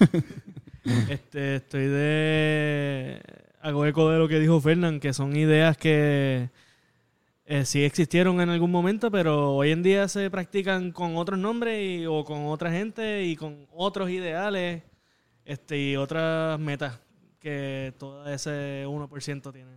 este, 1.08 1.56
estoy 1.56 1.86
de. 1.86 3.45
Hago 3.60 3.84
eco 3.86 4.10
de 4.10 4.18
lo 4.18 4.28
que 4.28 4.38
dijo 4.38 4.60
Fernán, 4.60 5.00
que 5.00 5.12
son 5.12 5.34
ideas 5.36 5.76
que 5.76 6.50
eh, 7.46 7.64
sí 7.64 7.82
existieron 7.84 8.40
en 8.40 8.48
algún 8.48 8.70
momento, 8.70 9.10
pero 9.10 9.54
hoy 9.54 9.70
en 9.72 9.82
día 9.82 10.08
se 10.08 10.30
practican 10.30 10.92
con 10.92 11.16
otros 11.16 11.38
nombres 11.38 12.00
y- 12.00 12.06
o 12.06 12.24
con 12.24 12.46
otra 12.46 12.70
gente 12.70 13.24
y 13.24 13.36
con 13.36 13.66
otros 13.72 14.10
ideales 14.10 14.82
este, 15.44 15.78
y 15.90 15.96
otras 15.96 16.58
metas 16.60 17.00
que 17.40 17.92
todo 17.98 18.28
ese 18.28 18.84
1% 18.86 19.52
tiene. 19.52 19.70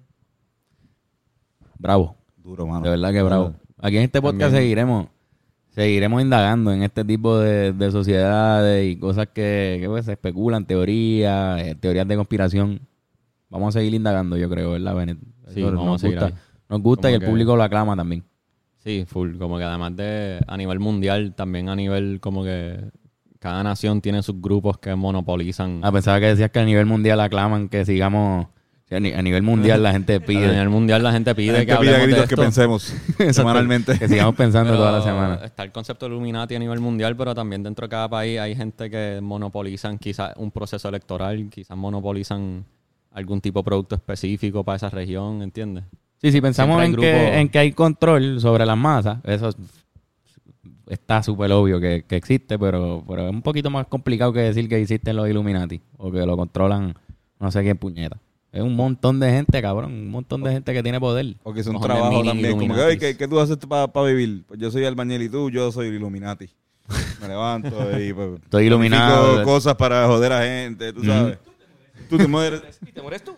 Bravo. 1.78 2.15
Duro, 2.38 2.65
mano. 2.65 2.82
De 2.84 2.89
verdad 2.89 3.12
que 3.12 3.22
bravo. 3.22 3.54
Aquí 3.78 3.98
en 3.98 4.04
este 4.04 4.22
podcast 4.22 4.39
También. 4.52 4.62
seguiremos 4.63 5.08
seguiremos 5.70 6.22
indagando 6.22 6.74
en 6.74 6.84
este 6.84 7.06
tipo 7.06 7.38
de, 7.38 7.72
de 7.74 7.92
sociedades 7.92 8.86
y 8.92 8.98
cosas 8.98 9.28
que, 9.28 9.78
que, 9.80 9.88
pues, 9.88 10.06
se 10.06 10.13
especulan, 10.13 10.65
teorías, 10.65 11.62
eh, 11.62 11.76
teorías 11.76 12.08
de 12.08 12.15
conspiración. 12.15 12.82
Vamos 13.50 13.76
a 13.76 13.80
seguir 13.80 13.94
indagando, 13.94 14.38
yo 14.38 14.50
creo, 14.50 14.72
¿verdad, 14.72 14.96
Bennett? 14.96 15.18
Sí, 15.54 15.62
vamos 15.64 15.86
nos 15.86 15.96
a 15.96 16.00
seguir 16.00 16.20
gusta. 16.20 16.36
Nos 16.70 16.82
gusta 16.82 17.02
Como 17.08 17.12
y 17.12 17.14
el 17.16 17.20
que- 17.22 17.26
público 17.28 17.56
lo 17.56 17.64
aclama 17.64 17.96
también. 17.96 18.24
Sí, 18.78 19.06
full. 19.08 19.38
Como 19.38 19.58
que 19.58 19.64
además 19.64 19.96
de 19.96 20.40
a 20.48 20.56
nivel 20.56 20.80
mundial, 20.80 21.34
también 21.36 21.68
a 21.70 21.76
nivel 21.76 22.20
como 22.22 22.44
que 22.44 22.80
cada 23.40 23.64
nación 23.64 24.02
tiene 24.02 24.22
sus 24.24 24.40
grupos 24.40 24.78
que 24.78 24.94
monopolizan. 24.96 25.82
Ah, 25.84 25.92
pensaba 25.92 26.20
que 26.20 26.28
decías 26.28 26.52
que 26.52 26.60
a 26.60 26.66
nivel 26.66 26.86
mundial 26.86 27.20
aclaman 27.20 27.70
que 27.70 27.84
sigamos... 27.86 28.48
a 28.92 29.00
ni- 29.00 29.12
a 29.14 29.22
nivel 29.22 29.44
mundial 29.44 29.82
la 29.84 29.92
gente 29.92 30.16
A 30.18 30.20
pide... 30.20 30.48
nivel 30.52 30.70
mundial 30.70 31.04
la 31.04 31.12
gente 31.12 31.34
pide 31.36 31.54
La 31.54 31.60
que 31.66 31.72
gente 31.72 31.80
pide 31.82 31.92
a 31.92 31.96
hablemos 31.96 32.08
de 32.08 32.14
gritos 32.22 32.30
que 32.30 32.36
pensemos 32.38 32.94
semanalmente. 33.36 33.98
que 34.00 34.08
sigamos 34.08 34.36
pensando 34.36 34.72
Pero 34.72 34.78
toda 34.84 34.92
la 35.00 35.02
semana. 35.04 35.36
Está 35.44 35.64
el 35.64 35.72
concepto 35.72 36.06
de 36.08 36.12
Illuminati 36.14 36.56
a 36.56 36.60
nivel 36.60 36.80
mundial, 36.80 37.16
pero 37.18 37.34
también 37.36 37.64
dentro 37.64 37.86
de 37.88 37.90
cada 37.90 38.10
país 38.10 38.40
hay 38.40 38.56
gente 38.56 38.90
que 38.90 39.20
monopolizan 39.22 39.98
quizás 39.98 40.34
un 40.38 40.52
proceso 40.52 40.88
electoral, 40.90 41.50
quizás 41.50 41.78
monopolizan 41.78 42.66
algún 43.12 43.41
tipo 43.41 43.60
de 43.60 43.63
producto 43.63 43.95
específico 43.95 44.63
para 44.63 44.78
esa 44.78 44.89
región, 44.89 45.41
¿entiendes? 45.41 45.84
Sí, 46.22 46.32
si 46.32 46.41
pensamos 46.41 46.84
en 46.84 46.91
que, 46.95 46.98
grupos- 46.98 47.34
en 47.38 47.50
que 47.50 47.60
hay 47.60 47.72
control 47.72 48.39
sobre 48.41 48.65
las 48.65 48.78
masas, 48.78 49.19
eso 49.24 49.50
es- 49.50 49.56
está 50.88 51.22
súper 51.24 51.52
obvio 51.52 51.80
que, 51.80 52.04
que 52.08 52.15
existe, 52.15 52.58
pero, 52.58 53.04
pero 53.08 53.28
es 53.28 53.32
un 53.32 53.41
poquito 53.41 53.69
más 53.69 53.88
complicado 53.88 54.34
que 54.34 54.39
decir 54.41 54.67
que 54.67 54.82
existen 54.82 55.15
los 55.15 55.30
Illuminati 55.30 55.82
o 55.98 56.12
que 56.12 56.26
lo 56.26 56.36
controlan 56.36 56.95
no 57.39 57.52
sé 57.52 57.62
quién 57.63 57.78
puñeta. 57.78 58.17
Es 58.52 58.62
un 58.63 58.76
montón 58.76 59.19
de 59.19 59.30
gente, 59.32 59.62
cabrón, 59.62 59.91
un 59.93 60.10
montón 60.10 60.41
de 60.43 60.52
gente 60.52 60.74
que 60.74 60.82
tiene 60.82 61.00
poder. 61.00 61.36
O 61.43 61.54
que 61.54 61.60
es 61.62 61.67
un 61.67 61.76
Cojones 61.76 61.95
trabajo 61.98 62.24
también. 62.24 62.58
Como 62.58 62.74
que, 62.76 62.98
¿qué, 62.98 63.15
qué 63.15 63.28
tú 63.28 63.39
haces 63.39 63.58
para 63.58 63.88
vivir? 64.08 64.43
Pues 64.48 64.60
yo 64.60 64.72
soy 64.72 64.86
albañil 64.86 65.22
y 65.22 65.30
tú, 65.30 65.52
yo 65.52 65.72
soy 65.72 65.88
Illuminati. 65.89 66.50
Me 67.22 67.28
levanto 67.28 67.69
y 68.00 68.12
pues, 68.12 68.41
Estoy 68.43 68.65
iluminado. 68.65 69.43
cosas 69.43 69.76
para 69.76 70.08
joder 70.08 70.34
a 70.34 70.41
gente, 70.41 70.91
tú 70.91 71.06
sabes. 71.06 71.38
Tú 72.10 72.17
te 72.17 72.28
mueres. 72.28 72.62
¿Y 72.88 72.91
te 72.91 73.02
mueres 73.02 73.24
tú? 73.24 73.38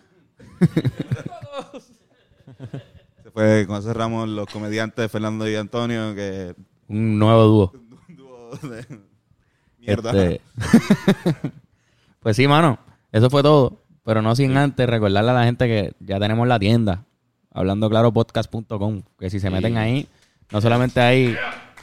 Se 3.22 3.30
fue, 3.30 3.66
con 3.66 3.76
eso 3.76 3.88
cerramos 3.88 4.28
los 4.28 4.46
comediantes 4.48 5.10
Fernando 5.10 5.48
y 5.48 5.54
Antonio, 5.54 6.14
que 6.14 6.54
Un 6.88 7.18
nuevo 7.18 7.44
dúo. 7.44 7.72
un 8.08 8.16
dúo 8.16 8.50
de 8.62 8.86
mierda. 9.78 10.10
Este- 10.10 10.40
pues 12.20 12.36
sí, 12.36 12.48
mano. 12.48 12.78
Eso 13.12 13.30
fue 13.30 13.42
todo. 13.42 13.78
Pero 14.04 14.20
no 14.22 14.34
sin 14.34 14.56
antes 14.56 14.88
recordarle 14.88 15.30
a 15.30 15.34
la 15.34 15.44
gente 15.44 15.66
que 15.68 15.92
ya 16.00 16.18
tenemos 16.18 16.48
la 16.48 16.58
tienda. 16.58 17.04
Hablandoclaropodcast.com. 17.52 19.02
Que 19.18 19.30
si 19.30 19.38
se 19.38 19.50
meten 19.50 19.76
ahí, 19.76 20.08
no 20.50 20.60
solamente 20.60 21.00
hay... 21.00 21.36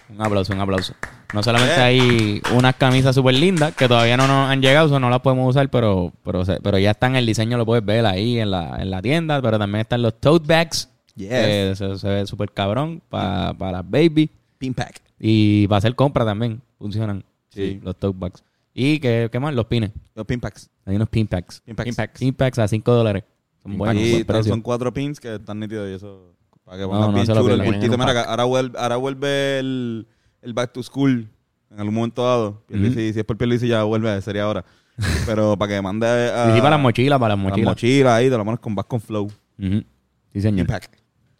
Un 0.09 0.21
aplauso, 0.21 0.53
un 0.53 0.59
aplauso. 0.59 0.93
No 1.33 1.43
solamente 1.43 1.75
Bien. 1.75 1.85
hay 1.85 2.41
unas 2.55 2.75
camisas 2.75 3.13
súper 3.13 3.35
lindas 3.35 3.75
que 3.75 3.87
todavía 3.87 4.17
no 4.17 4.27
nos 4.27 4.49
han 4.49 4.61
llegado, 4.61 4.93
o 4.93 4.99
no 4.99 5.09
las 5.09 5.19
podemos 5.19 5.47
usar, 5.49 5.69
pero, 5.69 6.11
pero, 6.23 6.43
pero 6.63 6.77
ya 6.79 6.91
están 6.91 7.15
el 7.15 7.25
diseño, 7.25 7.57
lo 7.57 7.65
puedes 7.65 7.85
ver 7.85 8.05
ahí 8.05 8.39
en 8.39 8.49
la, 8.51 8.81
en 8.81 8.89
la 8.89 9.01
tienda. 9.01 9.41
Pero 9.41 9.59
también 9.59 9.81
están 9.81 10.01
los 10.01 10.19
tote 10.19 10.47
bags. 10.47 10.89
Yes. 11.15 11.29
que 11.29 11.73
se, 11.75 11.97
se 11.97 12.07
ve 12.07 12.25
súper 12.25 12.51
cabrón 12.51 13.01
para 13.09 13.53
las 13.71 13.89
baby. 13.89 14.29
Pin 14.57 14.73
pack. 14.73 15.01
Y 15.19 15.67
para 15.67 15.77
hacer 15.77 15.95
compra 15.95 16.25
también 16.25 16.61
funcionan. 16.77 17.23
Sí. 17.49 17.79
los 17.83 17.95
tote 17.95 18.17
bags. 18.17 18.43
¿Y 18.73 18.99
qué, 18.99 19.29
qué 19.31 19.39
más? 19.39 19.53
Los 19.53 19.65
pines. 19.65 19.91
Los 20.15 20.25
pin 20.25 20.39
packs. 20.39 20.69
Hay 20.85 20.95
unos 20.95 21.09
pin 21.09 21.27
packs. 21.27 21.61
Pin 21.65 21.75
packs. 21.75 22.19
Pin 22.19 22.33
packs 22.33 22.59
a 22.59 22.67
5 22.67 22.91
dólares. 22.91 23.23
Son 23.61 23.77
buenos. 23.77 24.01
y 24.01 24.11
buen 24.11 24.25
precio. 24.25 24.53
son 24.53 24.61
cuatro 24.61 24.93
pins 24.93 25.19
que 25.19 25.35
están 25.35 25.59
nítidos 25.59 25.89
y 25.89 25.93
eso. 25.93 26.33
Para 26.69 26.81
que 26.83 26.87
No, 26.87 26.99
no 27.07 27.13
bien 27.13 27.25
chulo 27.25 27.49
el 27.53 27.61
bultito. 27.63 27.97
Mira, 27.97 28.21
ahora 28.25 28.43
vuelve, 28.43 28.77
ahora 28.79 28.95
vuelve 28.97 29.57
el, 29.59 30.07
el 30.43 30.53
back 30.53 30.71
to 30.71 30.83
school 30.83 31.27
en 31.71 31.79
algún 31.79 31.95
momento 31.95 32.23
dado. 32.23 32.61
Pierluisi, 32.67 33.11
Si 33.13 33.19
es 33.19 33.25
por 33.25 33.37
Pierluisi 33.37 33.67
ya 33.67 33.81
vuelve, 33.83 34.21
sería 34.21 34.43
ahora. 34.43 34.63
Pero 35.25 35.57
para 35.57 35.73
que 35.73 35.81
mande 35.81 36.05
a, 36.05 36.49
Y 36.51 36.53
sí, 36.55 36.57
para 36.59 36.71
las 36.71 36.79
mochilas, 36.79 37.17
para 37.17 37.35
las 37.35 37.37
para 37.37 37.49
las 37.49 37.51
mochilas. 37.57 37.71
mochilas 37.71 38.13
ahí, 38.13 38.29
te 38.29 38.37
lo 38.37 38.45
pones 38.45 38.59
con 38.59 38.75
back 38.75 38.87
con 38.87 39.01
flow. 39.01 39.25
Ujú. 39.25 39.83
Sí, 40.31 40.41
señor. 40.41 40.67
Pin 40.67 40.75
pack. 40.75 40.89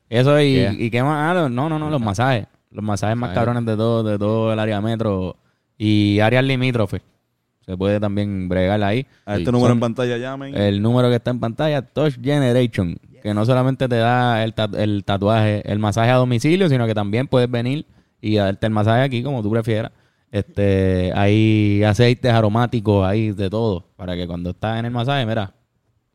Eso 0.09 0.39
y, 0.41 0.53
Yeah. 0.55 0.73
y 0.73 0.89
qué 0.89 1.03
más. 1.03 1.37
Ah, 1.37 1.47
no, 1.49 1.69
no, 1.69 1.77
no, 1.77 1.89
los 1.91 2.01
masajes. 2.01 2.47
Los 2.71 2.83
masajes 2.83 3.15
más 3.15 3.31
cabrones 3.35 3.65
de 3.65 3.75
todo, 3.77 4.01
de 4.03 4.17
todo 4.17 4.51
el 4.51 4.57
área 4.59 4.81
metro 4.81 5.37
y 5.77 6.19
áreas 6.21 6.43
limítrofes. 6.43 7.01
Se 7.65 7.77
puede 7.77 7.99
también 7.99 8.49
bregar 8.49 8.81
ahí. 8.81 9.05
A 9.27 9.33
este 9.33 9.45
Sí, 9.45 9.51
número 9.51 9.67
son- 9.69 9.77
en 9.77 9.79
pantalla 9.81 10.17
llamen. 10.17 10.55
El 10.55 10.81
número 10.81 11.07
que 11.09 11.15
está 11.17 11.29
en 11.29 11.39
pantalla, 11.39 11.81
Touch 11.83 12.15
Generation, 12.19 12.97
que 13.21 13.33
no 13.33 13.45
solamente 13.45 13.87
te 13.87 13.95
da 13.97 14.43
el, 14.43 14.53
ta- 14.53 14.69
el 14.77 15.03
tatuaje, 15.03 15.61
el 15.71 15.79
masaje 15.79 16.09
a 16.11 16.15
domicilio, 16.15 16.69
sino 16.69 16.85
que 16.87 16.93
también 16.95 17.27
puedes 17.27 17.49
venir 17.49 17.85
y 18.21 18.35
darte 18.35 18.65
el 18.67 18.73
masaje 18.73 19.01
aquí 19.03 19.23
como 19.23 19.41
tú 19.41 19.49
prefieras. 19.51 19.91
Este, 20.31 21.11
hay 21.15 21.83
aceites 21.83 22.31
aromáticos 22.31 23.05
ahí 23.05 23.31
de 23.31 23.49
todo, 23.49 23.85
para 23.95 24.15
que 24.15 24.27
cuando 24.27 24.51
estás 24.51 24.77
en 24.79 24.85
el 24.85 24.91
masaje, 24.91 25.25
mira, 25.25 25.53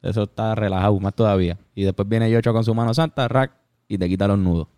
eso 0.02 0.22
está 0.24 0.54
relajado 0.54 0.98
más 1.00 1.14
todavía. 1.14 1.58
Y 1.74 1.82
después 1.84 2.08
viene 2.08 2.30
Yocho 2.30 2.52
con 2.52 2.62
su 2.64 2.74
mano 2.74 2.94
santa, 2.94 3.26
rack, 3.26 3.52
y 3.88 3.98
te 3.98 4.08
quita 4.08 4.28
los 4.28 4.38
nudos. 4.38 4.68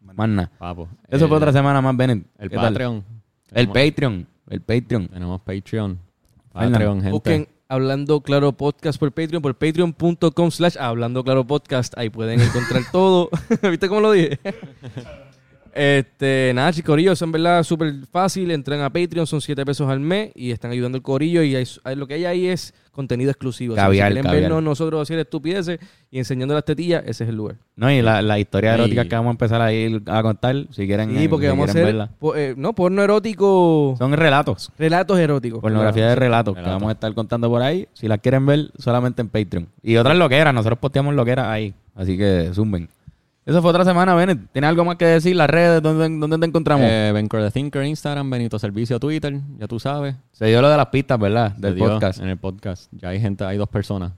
Más 0.00 0.28
nada. 0.28 0.50
Papo. 0.58 0.88
Eso 1.08 1.24
El- 1.24 1.28
fue 1.28 1.36
otra 1.36 1.52
semana 1.52 1.82
más, 1.82 1.94
Bennett. 1.96 2.24
El. 2.38 2.50
Patreon. 2.50 3.04
El 3.52 3.68
Patreon. 3.68 4.26
El 4.48 4.60
Patreon. 4.62 5.08
Tenemos 5.08 5.40
Patreon. 5.42 5.98
Patreon, 6.52 6.96
gente. 6.96 7.10
Busquen 7.10 7.48
Hablando 7.68 8.20
Claro 8.20 8.52
Podcast 8.52 8.98
por 8.98 9.12
Patreon, 9.12 9.42
por 9.42 9.56
patreon.com 9.56 10.50
slash 10.50 10.76
Hablando 10.78 11.24
Claro 11.24 11.46
Podcast. 11.46 11.96
Ahí 11.98 12.10
pueden 12.10 12.40
encontrar 12.40 12.82
todo. 12.92 13.28
¿Viste 13.62 13.88
cómo 13.88 14.00
lo 14.00 14.12
dije? 14.12 14.38
Este, 15.76 16.52
nada, 16.54 16.72
chicos, 16.72 16.86
corillo, 16.92 17.12
eso 17.12 17.24
en 17.26 17.32
verdad 17.32 17.62
súper 17.62 17.92
fácil. 18.10 18.50
Entran 18.50 18.80
a 18.80 18.88
Patreon, 18.90 19.26
son 19.26 19.42
7 19.42 19.64
pesos 19.66 19.88
al 19.90 20.00
mes 20.00 20.30
y 20.34 20.50
están 20.50 20.70
ayudando 20.70 20.96
al 20.96 21.02
corillo. 21.02 21.42
Y 21.42 21.54
hay- 21.54 21.66
lo 21.96 22.06
que 22.06 22.14
hay 22.14 22.24
ahí 22.24 22.46
es 22.46 22.72
contenido 22.92 23.30
exclusivo. 23.30 23.74
Así 23.74 23.80
que 23.80 23.82
Caviar, 23.84 24.08
si 24.08 24.12
quieren 24.14 24.24
caviar. 24.24 24.42
vernos 24.44 24.62
nosotros 24.62 25.02
hacer 25.02 25.18
estupideces 25.18 25.78
y 26.10 26.16
enseñando 26.18 26.54
las 26.54 26.64
tetillas, 26.64 27.02
ese 27.06 27.24
es 27.24 27.28
el 27.30 27.36
lugar. 27.36 27.56
No, 27.76 27.90
y 27.90 28.00
la, 28.00 28.22
la 28.22 28.38
historia 28.38 28.74
Sí. 28.74 28.80
erótica 28.80 29.04
que 29.04 29.14
vamos 29.16 29.28
a 29.28 29.32
empezar 29.32 29.60
a 29.60 29.70
ir 29.70 30.02
a 30.06 30.22
contar, 30.22 30.56
si 30.70 30.86
quieren, 30.86 31.10
Sí, 31.18 31.28
porque 31.28 31.44
si 31.46 31.50
vamos 31.50 31.68
a 31.68 31.70
hacer, 31.72 31.84
verla. 31.84 32.10
po- 32.18 32.34
eh, 32.34 32.54
no, 32.56 32.72
porno 32.74 33.02
erótico, 33.02 33.96
Son 33.98 34.12
relatos. 34.14 34.70
relatos 34.78 35.18
eróticos. 35.18 35.60
Pornografía 35.60 36.08
de 36.08 36.14
relatos 36.14 36.54
que 36.56 36.62
vamos 36.62 36.88
a 36.88 36.92
estar 36.92 37.12
contando 37.12 37.50
por 37.50 37.60
ahí. 37.60 37.86
Si 37.92 38.08
las 38.08 38.20
quieren 38.20 38.46
ver, 38.46 38.70
solamente 38.78 39.20
en 39.20 39.28
Patreon. 39.28 39.68
Y 39.82 39.96
otras 39.96 40.16
loqueras, 40.16 40.54
nosotros 40.54 40.78
posteamos 40.78 41.14
loqueras 41.14 41.48
ahí. 41.48 41.74
Así 41.94 42.16
que 42.16 42.50
zumben. 42.54 42.88
Eso 43.46 43.62
fue 43.62 43.70
otra 43.70 43.84
semana, 43.84 44.14
Bennett. 44.16 44.50
¿Tienes 44.52 44.68
algo 44.68 44.84
más 44.84 44.96
que 44.96 45.06
decir? 45.06 45.36
Las 45.36 45.48
redes, 45.48 45.80
¿dónde, 45.80 46.18
dónde 46.18 46.38
te 46.38 46.46
encontramos? 46.46 46.84
Eh, 46.84 47.12
Bencore 47.14 47.44
the 47.44 47.52
Thinker, 47.52 47.84
Instagram, 47.84 48.28
Benito 48.28 48.58
Servicio, 48.58 48.98
Twitter, 48.98 49.38
ya 49.58 49.68
tú 49.68 49.78
sabes. 49.78 50.16
Se 50.32 50.46
dio 50.46 50.60
lo 50.60 50.68
de 50.68 50.76
las 50.76 50.86
pistas, 50.86 51.16
¿verdad? 51.16 51.54
Se 51.54 51.60
Del 51.60 51.76
dio 51.76 51.86
podcast. 51.86 52.20
En 52.20 52.28
el 52.28 52.38
podcast. 52.38 52.92
Ya 52.92 53.10
hay 53.10 53.20
gente, 53.20 53.44
hay 53.44 53.56
dos 53.56 53.68
personas 53.68 54.12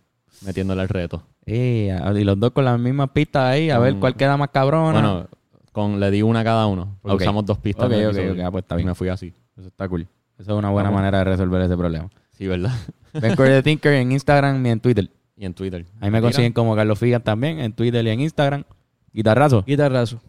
metiéndole 0.47 0.81
el 0.83 0.89
reto. 0.89 1.23
Eh, 1.45 1.95
y 2.17 2.25
los 2.25 2.41
dos 2.41 2.53
con 2.53 2.65
las 2.65 2.79
mismas 2.79 3.11
pistas 3.11 3.45
ahí, 3.45 3.69
a 3.69 3.79
ver 3.79 3.97
cuál 3.97 4.17
queda 4.17 4.39
más 4.39 4.49
cabrona. 4.49 4.93
Bueno, 4.93 5.29
con, 5.73 6.01
le 6.01 6.11
di 6.11 6.23
una 6.23 6.41
a 6.41 6.45
cada 6.45 6.67
uno. 6.67 6.97
Porque 7.03 7.25
usamos 7.25 7.45
dos 7.45 7.59
pistas. 7.59 7.87
Ok, 7.87 7.93
ok, 7.93 8.19
ok. 8.33 8.39
Ah, 8.45 8.51
pues 8.51 8.63
está 8.65 8.81
Y. 8.81 8.85
Me 8.85 8.95
fui 8.95 9.09
así. 9.09 9.35
Eso 9.59 9.69
está 9.69 9.87
cool. 9.89 10.09
Eso 10.39 10.53
es 10.53 10.59
una 10.59 10.71
buena 10.71 10.89
Vamos. 10.89 11.01
manera 11.03 11.19
de 11.19 11.25
resolver 11.25 11.61
ese 11.61 11.77
problema. 11.77 12.09
Sí, 12.31 12.47
¿verdad? 12.47 12.73
Ben 13.13 13.37
Corey 13.37 13.53
the 13.53 13.63
Thinker 13.63 13.93
en 13.93 14.13
Instagram 14.13 14.65
y 14.65 14.71
en 14.71 14.81
Twitter. 14.81 15.11
y 15.37 15.45
en 15.45 15.53
Twitter. 15.55 15.85
Ahí 16.01 16.11
me 16.11 16.19
Mira, 16.19 16.23
consiguen 16.23 16.53
como 16.53 16.75
Carlos 16.75 16.99
Figas 16.99 17.23
también, 17.23 17.59
en 17.61 17.73
Twitter 17.73 18.07
y 18.07 18.11
en 18.11 18.21
Instagram. 18.21 18.65
Guitarrazo. 19.13 19.63
Guitarrazo. 19.67 20.21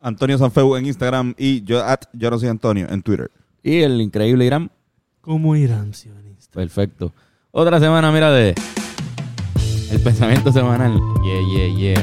Antonio 0.00 0.38
Sanfeu 0.38 0.76
en 0.76 0.86
Instagram 0.86 1.34
y 1.36 1.64
yo 1.64 1.82
at 1.84 2.04
yo 2.12 2.30
no 2.30 2.38
soy 2.38 2.48
Antonio 2.48 2.86
en 2.88 3.02
Twitter. 3.02 3.30
Y 3.62 3.82
el 3.82 4.00
increíble 4.00 4.44
Irán. 4.44 4.70
¿Cómo 5.20 5.56
irán, 5.56 5.92
sionista? 5.92 6.54
Perfecto. 6.54 7.12
Otra 7.50 7.80
semana, 7.80 8.12
mira, 8.12 8.30
de 8.30 8.54
El 9.90 10.00
Pensamiento 10.00 10.52
Semanal. 10.52 11.00
Yeah, 11.24 11.40
yeah, 11.50 11.76
yeah. 11.76 12.00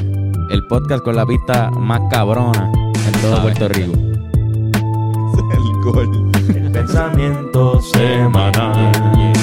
El 0.50 0.66
podcast 0.66 1.02
con 1.02 1.16
la 1.16 1.24
pista 1.24 1.70
más 1.70 2.02
cabrona 2.10 2.70
en 2.74 3.12
todo. 3.22 3.40
Puerto 3.40 3.68
Rico. 3.68 3.92
el 5.52 5.92
gol. 5.92 6.32
El 6.54 6.70
Pensamiento 6.70 7.80
Semanal. 7.80 9.33